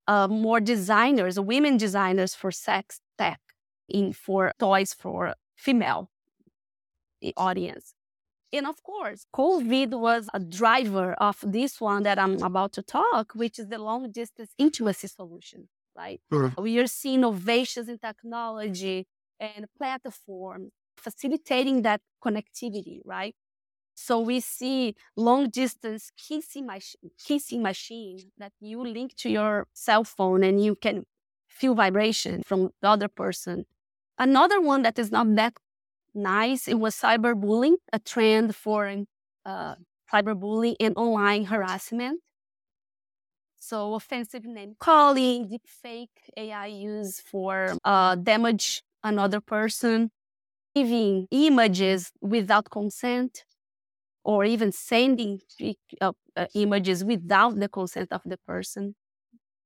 [0.07, 3.39] uh, more designers, women designers for sex tech
[3.89, 6.09] in for toys for female
[7.37, 7.93] audience.
[8.51, 13.33] And of course, COVID was a driver of this one that I'm about to talk,
[13.33, 16.21] which is the long distance intimacy solution right?
[16.31, 16.57] Sure.
[16.57, 19.07] We are seeing innovations in technology
[19.39, 23.35] and platforms facilitating that connectivity, right?
[23.95, 30.03] So we see long distance kissing, mach- kissing machine that you link to your cell
[30.03, 31.05] phone and you can
[31.47, 33.65] feel vibration from the other person.
[34.17, 35.53] Another one that is not that
[36.13, 39.05] nice, it was cyberbullying, a trend for
[39.45, 39.75] uh,
[40.11, 42.21] cyberbullying and online harassment.
[43.63, 50.11] So offensive name calling, deepfake AI use for uh, damage another person,
[50.75, 53.45] giving images without consent,
[54.25, 55.39] or even sending
[56.01, 58.95] uh, uh, images without the consent of the person.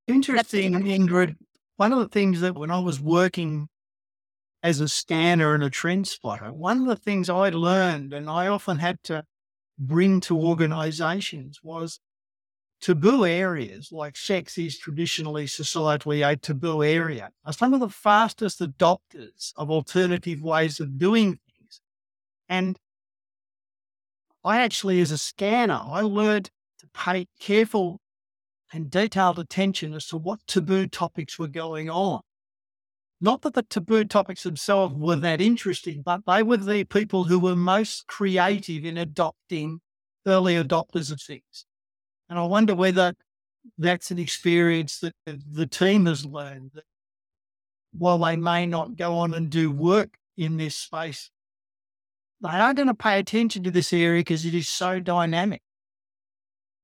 [0.07, 1.35] Interesting, Ingrid.
[1.77, 3.67] One of the things that when I was working
[4.61, 8.45] as a scanner and a trend spotter, one of the things I learned and I
[8.45, 9.23] often had to
[9.79, 11.99] bring to organizations was
[12.79, 18.59] taboo areas like sex is traditionally societally a taboo area are some of the fastest
[18.59, 21.81] adopters of alternative ways of doing things.
[22.47, 22.77] And
[24.43, 27.99] I actually, as a scanner, I learned to pay careful
[28.71, 32.21] and detailed attention as to what taboo topics were going on.
[33.19, 37.39] Not that the taboo topics themselves were that interesting, but they were the people who
[37.39, 39.79] were most creative in adopting
[40.25, 41.65] early adopters of things.
[42.29, 43.13] And I wonder whether
[43.77, 46.83] that's an experience that the team has learned that
[47.91, 51.31] while they may not go on and do work in this space,
[52.41, 55.61] they are going to pay attention to this area because it is so dynamic.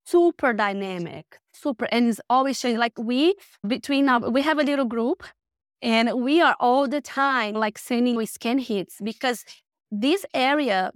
[0.05, 2.79] Super dynamic, super, and it's always changing.
[2.79, 3.35] Like we
[3.65, 5.23] between our, we have a little group,
[5.81, 9.45] and we are all the time like sending scan hits because
[9.91, 10.91] this area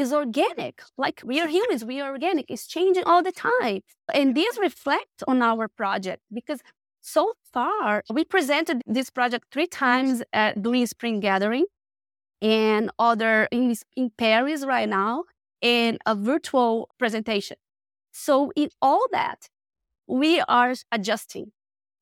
[0.00, 0.82] is organic.
[0.96, 2.46] Like we are humans, we are organic.
[2.48, 3.80] It's changing all the time.
[4.12, 6.60] And this reflects on our project because
[7.00, 11.66] so far we presented this project three times at during spring gathering
[12.42, 15.24] and other in, in Paris right now
[15.60, 17.56] in a virtual presentation.
[18.12, 19.48] So in all that,
[20.06, 21.52] we are adjusting.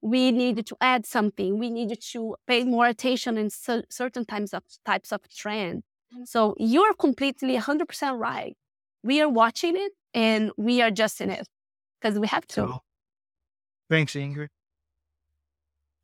[0.00, 1.58] We needed to add something.
[1.58, 5.82] We needed to pay more attention in certain types of types of trend.
[6.14, 6.24] Mm-hmm.
[6.24, 8.56] So you're completely 100% right.
[9.02, 11.46] We are watching it and we are adjusting it
[12.00, 12.54] because we have to.
[12.54, 12.78] So,
[13.90, 14.48] thanks, Ingrid.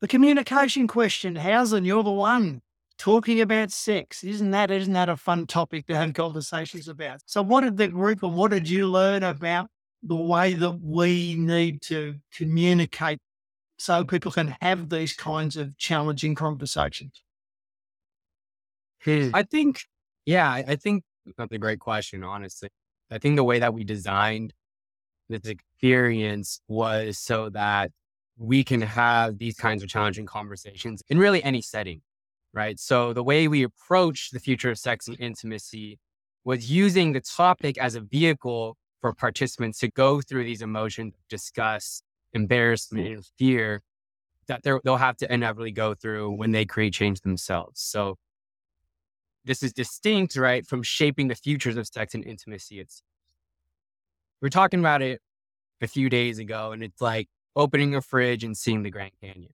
[0.00, 2.60] The communication question, Housen, you're the one
[2.98, 4.22] talking about sex.
[4.22, 7.20] Isn't that isn't that a fun topic to have conversations about?
[7.26, 9.68] So what did the group and what did you learn about
[10.02, 13.18] the way that we need to communicate
[13.78, 17.22] so people can have these kinds of challenging conversations?
[19.02, 19.30] Hmm.
[19.34, 19.84] I think
[20.26, 21.04] yeah, I, think
[21.36, 22.68] that's a great question, honestly.
[23.10, 24.52] I think the way that we designed
[25.28, 27.90] this experience was so that
[28.36, 32.02] we can have these kinds of challenging conversations in really any setting,
[32.52, 32.78] right?
[32.78, 35.98] So the way we approach the future of sex and intimacy
[36.44, 42.02] was using the topic as a vehicle for participants to go through these emotions, discuss
[42.32, 43.82] embarrassment and fear
[44.46, 47.80] that they'll have to inevitably go through when they create change themselves.
[47.80, 48.16] So
[49.44, 52.80] this is distinct, right, from shaping the futures of sex and intimacy.
[52.80, 53.02] It's
[54.40, 55.20] we're talking about it
[55.80, 59.52] a few days ago, and it's like opening a fridge and seeing the Grand Canyon.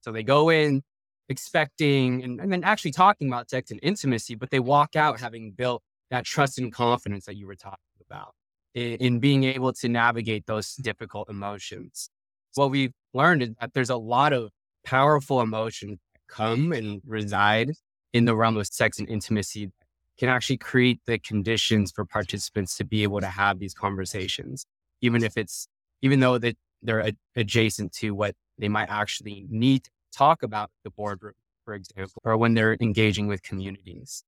[0.00, 0.82] So they go in
[1.28, 5.52] expecting and, and then actually talking about sex and intimacy, but they walk out having
[5.52, 7.78] built that trust and confidence that you were talking
[8.08, 8.34] about
[8.74, 12.10] in, in being able to navigate those difficult emotions.
[12.54, 14.50] What we've learned is that there's a lot of
[14.84, 17.72] powerful emotions that come and reside
[18.14, 19.70] in the realm of sex and intimacy
[20.16, 24.64] can actually create the conditions for participants to be able to have these conversations,
[25.02, 25.66] even if it's,
[26.00, 30.90] even though that they're adjacent to what they might actually need to talk about the
[30.90, 31.34] boardroom,
[31.64, 34.22] for example, or when they're engaging with communities.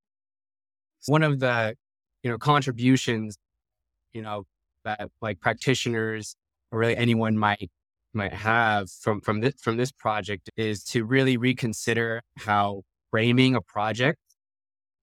[1.06, 1.76] One of the,
[2.24, 3.38] you know, contributions,
[4.12, 4.46] you know,
[4.84, 6.34] that like practitioners
[6.72, 7.70] or really anyone might
[8.12, 13.60] might have from from this from this project is to really reconsider how framing a
[13.60, 14.18] project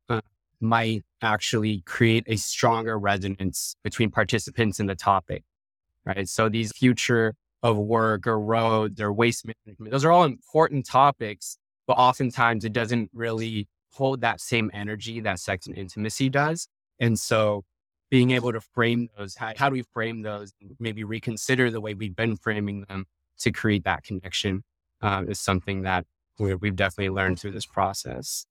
[0.09, 0.21] uh,
[0.59, 5.43] might actually create a stronger resonance between participants in the topic,
[6.05, 6.27] right?
[6.27, 11.57] So these future of work or roads or waste management, those are all important topics,
[11.87, 16.67] but oftentimes it doesn't really hold that same energy that sex and intimacy does.
[16.99, 17.63] And so
[18.09, 20.51] being able to frame those, how, how do we frame those?
[20.79, 23.05] Maybe reconsider the way we've been framing them
[23.39, 24.63] to create that connection
[25.01, 26.05] uh, is something that
[26.39, 28.45] we, we've definitely learned through this process.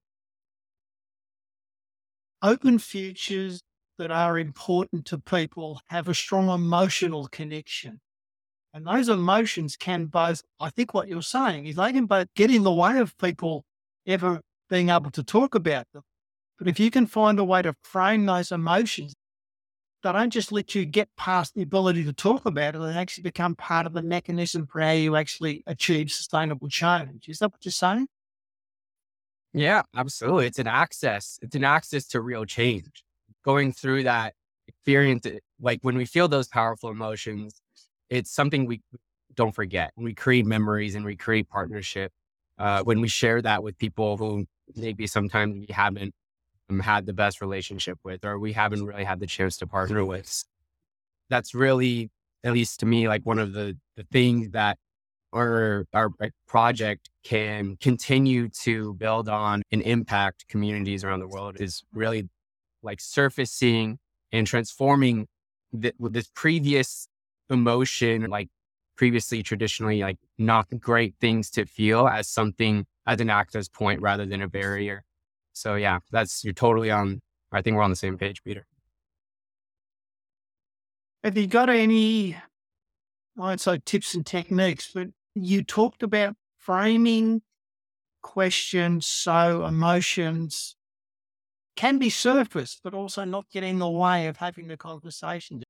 [2.42, 3.62] Open futures
[3.98, 8.00] that are important to people have a strong emotional connection.
[8.74, 12.50] And those emotions can both, I think what you're saying is they can both get
[12.50, 13.64] in the way of people
[14.06, 16.02] ever being able to talk about them,
[16.58, 19.14] But if you can find a way to frame those emotions,
[20.02, 23.22] they don't just let you get past the ability to talk about it, they actually
[23.22, 27.28] become part of the mechanism for how you actually achieve sustainable change.
[27.28, 28.08] Is that what you're saying?
[29.54, 30.46] Yeah, absolutely.
[30.46, 31.38] It's an access.
[31.42, 33.04] It's an access to real change.
[33.44, 34.34] Going through that
[34.66, 35.26] experience,
[35.60, 37.60] like when we feel those powerful emotions,
[38.08, 38.80] it's something we
[39.34, 39.92] don't forget.
[39.96, 42.12] We create memories and we create partnership.
[42.58, 44.46] Uh, when we share that with people who
[44.76, 46.14] maybe sometimes we haven't
[46.72, 50.04] Um, had the best relationship with, or we haven't really had the chance to partner
[50.04, 50.44] with,
[51.28, 52.10] that's really,
[52.44, 54.78] at least to me, like one of the the things that
[55.32, 56.10] our our
[56.46, 62.28] project can continue to build on and impact communities around the world is really
[62.82, 63.98] like surfacing
[64.32, 65.26] and transforming
[65.72, 67.08] the, this previous
[67.50, 68.48] emotion, like
[68.96, 74.26] previously traditionally like not great things to feel as something as an access point rather
[74.26, 75.02] than a barrier.
[75.52, 77.20] So yeah, that's you're totally on.
[77.52, 78.66] I think we're on the same page, Peter.
[81.22, 82.40] Have you got any, I
[83.36, 87.42] won't say tips and techniques, but you talked about framing
[88.22, 90.76] questions so emotions
[91.76, 95.62] can be surfaced, but also not get in the way of having the conversation.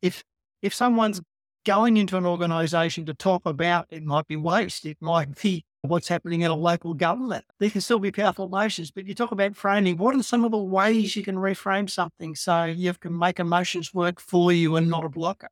[0.00, 0.24] If
[0.60, 1.20] if someone's
[1.64, 6.08] going into an organization to talk about it might be waste, it might be what's
[6.08, 7.44] happening in a local government.
[7.58, 9.96] There can still be powerful emotions, but you talk about framing.
[9.96, 13.92] What are some of the ways you can reframe something so you can make emotions
[13.92, 15.48] work for you and not a blocker?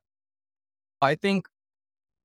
[1.01, 1.47] I think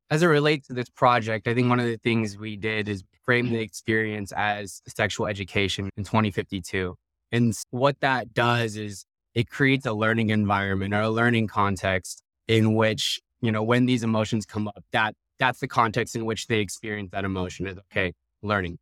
[0.09, 3.03] as it relates to this project, I think one of the things we did is
[3.25, 3.63] frame the mm-hmm.
[3.63, 6.95] experience as sexual education in 2052.
[7.33, 9.05] And what that does is
[9.35, 14.05] it creates a learning environment or a learning context in which, you know, when these
[14.05, 18.13] emotions come up, that that's the context in which they experience that emotion is okay,
[18.43, 18.79] learning.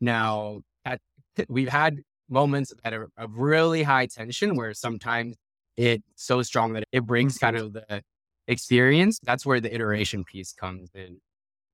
[0.00, 1.00] Now, at,
[1.48, 5.36] we've had moments that are of really high tension where sometimes
[5.76, 8.02] it's so strong that it brings kind of the
[8.46, 11.18] experience, that's where the iteration piece comes in.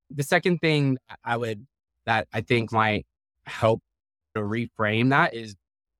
[0.09, 1.65] The second thing I would,
[2.05, 3.05] that I think might
[3.45, 3.81] help
[4.35, 5.55] to reframe that is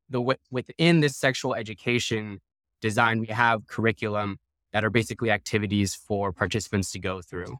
[0.09, 2.39] the within this sexual education
[2.81, 4.37] design, we have curriculum
[4.73, 7.57] that are basically activities for participants to go through.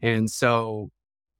[0.00, 0.90] And so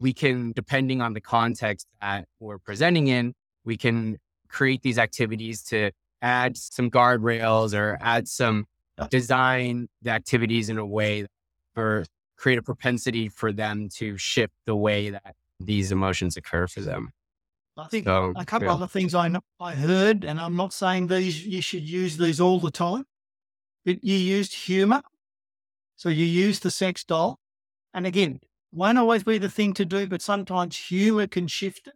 [0.00, 3.34] we can, depending on the context that we're presenting in,
[3.64, 5.90] we can create these activities to
[6.22, 8.66] add some guardrails or add some
[9.10, 11.26] design the activities in a way
[11.76, 12.04] or
[12.36, 17.10] create a propensity for them to shift the way that these emotions occur for them.
[17.76, 18.74] I think so, a couple yeah.
[18.74, 22.58] other things I I heard, and I'm not saying these you should use these all
[22.58, 23.04] the time,
[23.84, 25.02] but you used humor.
[25.94, 27.38] So you used the sex doll.
[27.94, 28.40] And again,
[28.72, 31.94] won't always be the thing to do, but sometimes humor can shift it.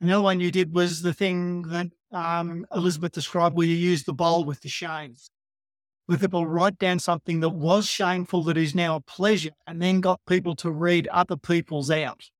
[0.00, 4.12] Another one you did was the thing that um, Elizabeth described where you used the
[4.12, 5.30] bowl with the shames
[6.06, 10.00] where people write down something that was shameful that is now a pleasure and then
[10.00, 12.30] got people to read other people's out.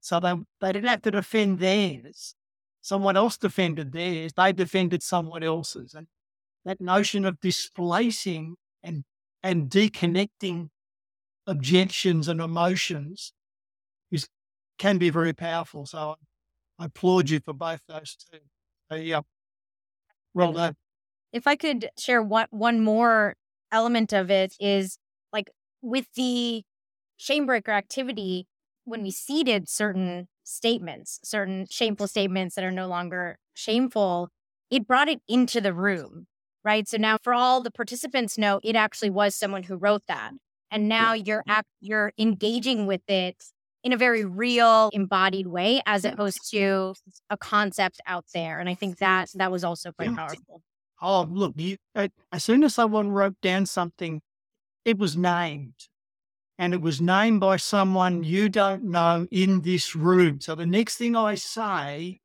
[0.00, 2.34] So they, they didn't have to defend theirs.
[2.80, 4.32] Someone else defended theirs.
[4.36, 5.94] They defended someone else's.
[5.94, 6.06] And
[6.64, 9.04] that notion of displacing and,
[9.42, 10.70] and deconnecting
[11.46, 13.32] objections and emotions
[14.10, 14.28] is,
[14.78, 15.86] can be very powerful.
[15.86, 16.16] So
[16.78, 18.38] I, I applaud you for both those two.
[18.90, 19.20] So, yeah,
[20.34, 20.76] well done.
[21.32, 23.34] If I could share one one more
[23.70, 24.98] element of it is
[25.32, 26.62] like with the
[27.18, 28.46] shamebreaker activity,
[28.84, 34.28] when we seeded certain statements, certain shameful statements that are no longer shameful,
[34.70, 36.26] it brought it into the room,
[36.64, 36.88] right?
[36.88, 40.32] So now for all the participants know it actually was someone who wrote that.
[40.72, 43.36] And now you're act, you're engaging with it
[43.84, 46.94] in a very real embodied way as opposed to
[47.28, 48.58] a concept out there.
[48.58, 50.62] And I think that that was also quite powerful.
[51.00, 54.22] Oh, look, you, as soon as someone wrote down something,
[54.84, 55.74] it was named.
[56.58, 60.40] And it was named by someone you don't know in this room.
[60.40, 62.20] So the next thing I say,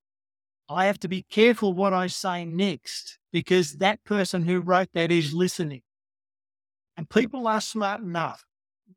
[0.69, 5.11] I have to be careful what I say next because that person who wrote that
[5.11, 5.81] is listening.
[6.97, 8.43] And people are smart enough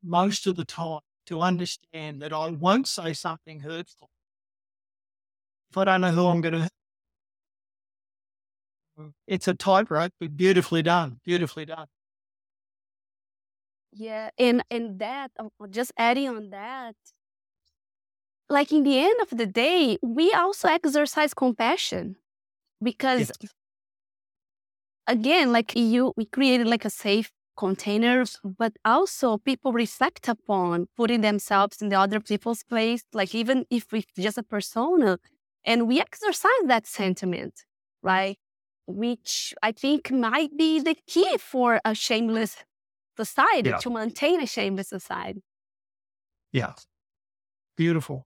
[0.03, 4.09] most of the time to understand that I won't say something hurtful
[5.69, 6.69] if I don't know who I'm going to
[9.27, 11.19] it's a tightrope, but beautifully done.
[11.23, 11.87] Beautifully done.
[13.93, 16.95] Yeah, and and that uh, just adding on that,
[18.49, 22.15] like in the end of the day, we also exercise compassion
[22.81, 23.51] because yes.
[25.07, 27.31] again, like you, we created like a safe
[27.65, 28.17] container,
[28.61, 33.83] but also people reflect upon putting themselves in the other people's place, like even if
[33.91, 35.11] we just a persona,
[35.69, 37.55] and we exercise that sentiment
[38.03, 38.37] right?
[38.87, 42.53] Which I think might be the key for a shameless
[43.15, 43.77] society Yeah.
[43.83, 45.41] to maintain a shameless society.
[46.51, 46.73] Yeah.
[47.77, 48.25] Beautiful.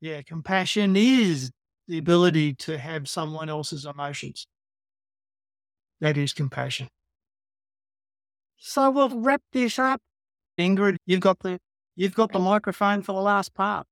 [0.00, 0.22] Yeah.
[0.22, 1.50] Compassion is
[1.88, 4.46] the ability to have someone else's emotions.
[6.00, 6.88] That is compassion.
[8.58, 10.00] So we'll wrap this up.
[10.58, 11.58] Ingrid, you've got the
[11.94, 13.86] you've got the microphone for the last part.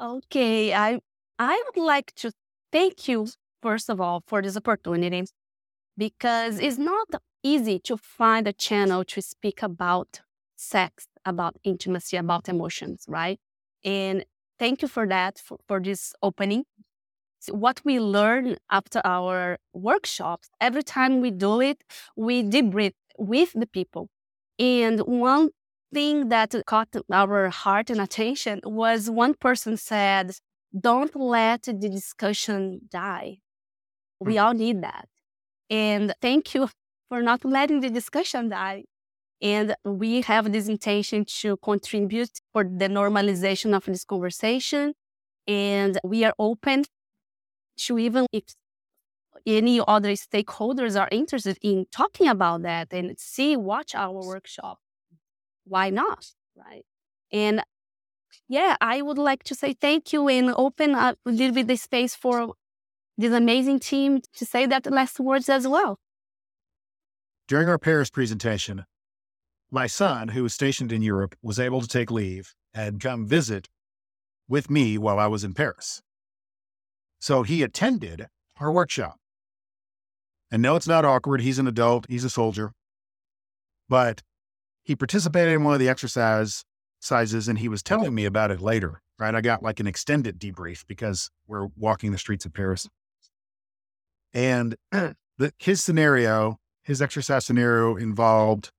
[0.00, 1.00] Okay, I
[1.38, 2.32] I would like to
[2.70, 3.28] thank you
[3.62, 5.24] first of all for this opportunity
[5.96, 7.08] because it's not
[7.42, 10.20] easy to find a channel to speak about
[10.56, 13.38] sex, about intimacy, about emotions, right?
[13.84, 14.24] And
[14.58, 16.64] thank you for that for, for this opening.
[17.40, 21.84] So what we learn after our workshops, every time we do it,
[22.16, 24.08] we debrief with the people.
[24.58, 25.50] And one
[25.92, 30.32] thing that caught our heart and attention was one person said,
[30.78, 33.38] Don't let the discussion die.
[34.20, 34.40] We hmm.
[34.40, 35.06] all need that.
[35.70, 36.68] And thank you
[37.08, 38.84] for not letting the discussion die.
[39.40, 44.94] And we have this intention to contribute for the normalization of this conversation.
[45.46, 46.84] And we are open
[47.78, 48.44] to even if
[49.46, 54.78] any other stakeholders are interested in talking about that and see, watch our workshop
[55.68, 56.26] why not?
[56.56, 56.84] Right.
[57.32, 57.62] And
[58.48, 61.76] yeah, I would like to say thank you and open up a little bit the
[61.76, 62.54] space for
[63.16, 65.98] this amazing team to say that last words as well.
[67.46, 68.84] During our Paris presentation,
[69.70, 73.68] my son, who was stationed in Europe, was able to take leave and come visit
[74.48, 76.02] with me while I was in Paris.
[77.20, 78.26] So he attended
[78.58, 79.18] our workshop.
[80.50, 81.40] And no, it's not awkward.
[81.40, 82.72] He's an adult, he's a soldier.
[83.88, 84.22] But
[84.82, 86.64] he participated in one of the exercise
[87.00, 89.34] sizes and he was telling me about it later, right?
[89.34, 92.88] I got like an extended debrief because we're walking the streets of Paris.
[94.32, 98.70] And the, his scenario, his exercise scenario involved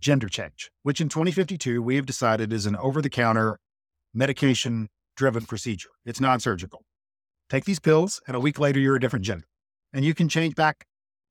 [0.00, 3.58] gender change, which in 2052 we have decided is an over the counter
[4.14, 5.90] medication driven procedure.
[6.04, 6.82] It's non surgical.
[7.48, 9.46] Take these pills, and a week later, you're a different gender.
[9.92, 10.86] And you can change back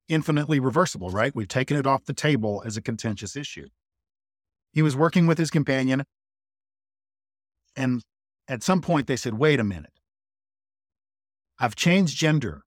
[0.09, 1.33] infinitely reversible, right?
[1.35, 3.67] We've taken it off the table as a contentious issue.
[4.73, 6.03] He was working with his companion,
[7.75, 8.01] and
[8.47, 9.93] at some point they said, wait a minute.
[11.59, 12.63] I've changed gender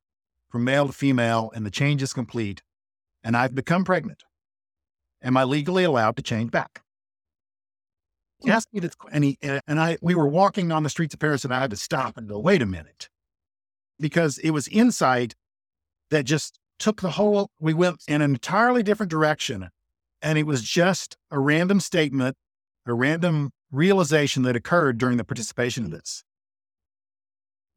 [0.49, 2.62] from male to female, and the change is complete,
[3.24, 4.22] and I've become pregnant.
[5.22, 6.82] Am I legally allowed to change back?
[8.40, 8.57] He hmm.
[8.57, 11.45] asked me this, and he and I we were walking on the streets of Paris,
[11.45, 13.09] and I had to stop and go, wait a minute,
[13.99, 15.34] because it was insight
[16.12, 17.50] that just took the whole.
[17.58, 19.70] We went in an entirely different direction,
[20.20, 22.36] and it was just a random statement,
[22.86, 26.22] a random realization that occurred during the participation of this.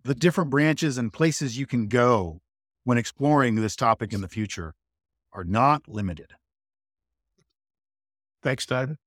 [0.03, 2.41] The different branches and places you can go
[2.83, 4.75] when exploring this topic in the future
[5.31, 6.33] are not limited.
[8.43, 8.97] Thanks, David.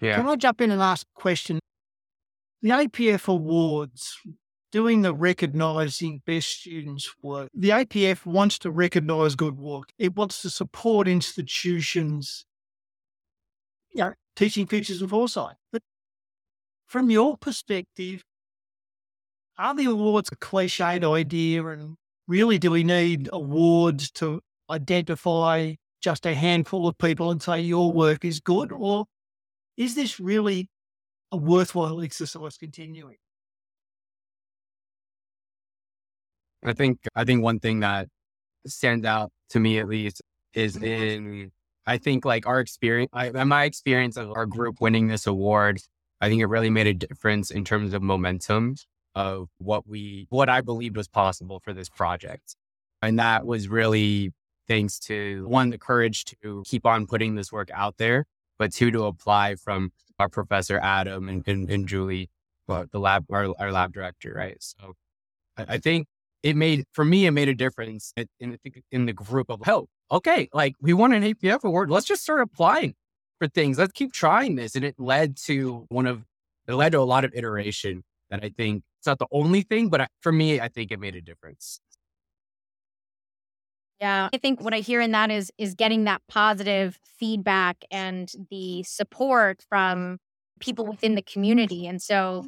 [0.00, 0.16] Yeah.
[0.16, 1.58] Can I jump in and ask a question?
[2.60, 4.18] The APF Awards,
[4.74, 9.92] doing the recognising best students work, the APF wants to recognise good work.
[10.00, 12.44] It wants to support institutions,
[13.92, 15.54] you know, teaching futures and foresight.
[15.70, 15.82] But
[16.86, 18.24] from your perspective,
[19.56, 21.64] are the awards a cliched idea?
[21.64, 21.94] And
[22.26, 27.92] really, do we need awards to identify just a handful of people and say your
[27.92, 28.72] work is good?
[28.72, 29.06] Or
[29.76, 30.68] is this really
[31.30, 33.18] a worthwhile exercise continuing?
[36.64, 38.08] I think I think one thing that
[38.66, 40.22] stands out to me at least
[40.54, 40.84] is mm-hmm.
[40.84, 41.52] in
[41.86, 45.80] I think like our experience, I, my experience of our group winning this award.
[46.20, 48.76] I think it really made a difference in terms of momentum
[49.14, 52.56] of what we what I believed was possible for this project,
[53.02, 54.32] and that was really
[54.66, 58.24] thanks to one the courage to keep on putting this work out there,
[58.58, 62.30] but two to apply from our professor Adam and, and, and Julie,
[62.66, 64.56] well, the lab our, our lab director, right?
[64.60, 64.94] So
[65.58, 66.06] I, I think
[66.44, 68.58] it made for me it made a difference in, in,
[68.92, 72.40] in the group of oh okay like we won an apf award let's just start
[72.40, 72.94] applying
[73.38, 76.22] for things let's keep trying this and it led to one of
[76.68, 79.88] it led to a lot of iteration that i think it's not the only thing
[79.88, 81.80] but I, for me i think it made a difference
[84.00, 84.28] Yeah.
[84.34, 88.82] I think what I hear in that is is getting that positive feedback and the
[88.82, 90.18] support from
[90.60, 91.86] people within the community.
[91.86, 92.44] And so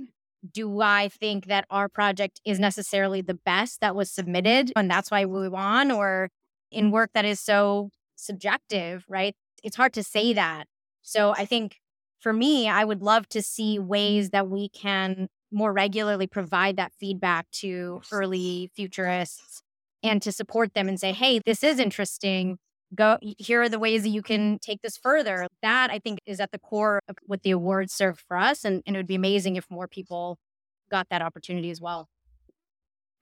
[0.53, 5.11] do I think that our project is necessarily the best that was submitted and that's
[5.11, 6.31] why we won or
[6.71, 9.35] in work that is so subjective, right?
[9.63, 10.65] It's hard to say that.
[11.03, 11.77] So I think
[12.21, 16.93] for me, I would love to see ways that we can more regularly provide that
[16.99, 19.63] feedback to early futurists
[20.03, 22.59] and to support them and say, hey, this is interesting.
[22.95, 25.49] Go here are the ways that you can take this further.
[25.63, 28.65] That I think is at the core of what the awards serve for us.
[28.65, 30.39] And, and it would be amazing if more people
[30.91, 32.09] got that opportunity as well.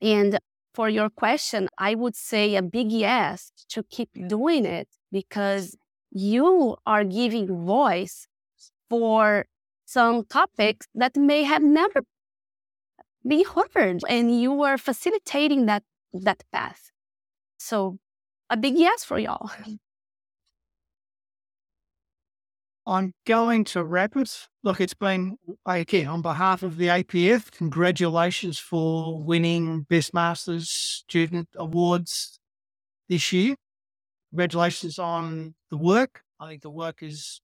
[0.02, 0.38] And
[0.74, 5.76] for your question, I would say a big yes to keep doing it because
[6.10, 8.26] you are giving voice
[8.90, 9.46] for
[9.86, 12.02] some topics that may have never
[13.26, 13.44] been
[13.74, 16.90] heard and you are facilitating that that path.
[17.58, 17.98] So
[18.54, 19.50] a big yes for y'all.
[22.86, 24.46] I'm going to wrap it.
[24.62, 31.48] Look, it's been, again, on behalf of the APF, congratulations for winning Best Masters Student
[31.56, 32.38] Awards
[33.08, 33.56] this year.
[34.30, 36.22] Congratulations on the work.
[36.38, 37.40] I think the work is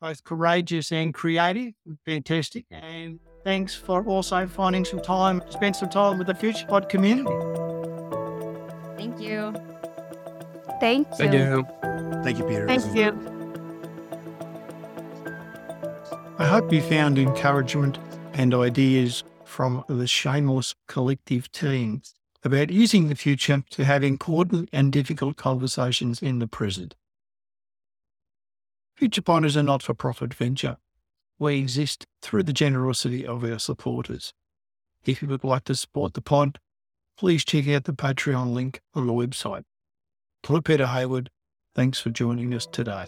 [0.00, 1.72] both courageous and creative.
[2.04, 2.66] Fantastic.
[2.70, 7.30] And thanks for also finding some time spend some time with the Future Pod community.
[8.96, 9.54] Thank you.
[10.80, 11.16] Thank you.
[11.16, 11.66] Thank you.
[12.22, 12.66] Thank you, Peter.
[12.66, 13.38] Thank you.
[16.38, 17.98] I hope you found encouragement
[18.34, 22.02] and ideas from the Shameless Collective team
[22.44, 26.94] about using the future to have important and difficult conversations in the present.
[29.00, 30.76] FuturePod is a not for profit venture.
[31.38, 34.32] We exist through the generosity of our supporters.
[35.04, 36.58] If you would like to support the pod,
[37.16, 39.64] please check out the Patreon link on the website.
[40.50, 41.28] I'm Peter Hayward.
[41.74, 43.04] Thanks for joining us today.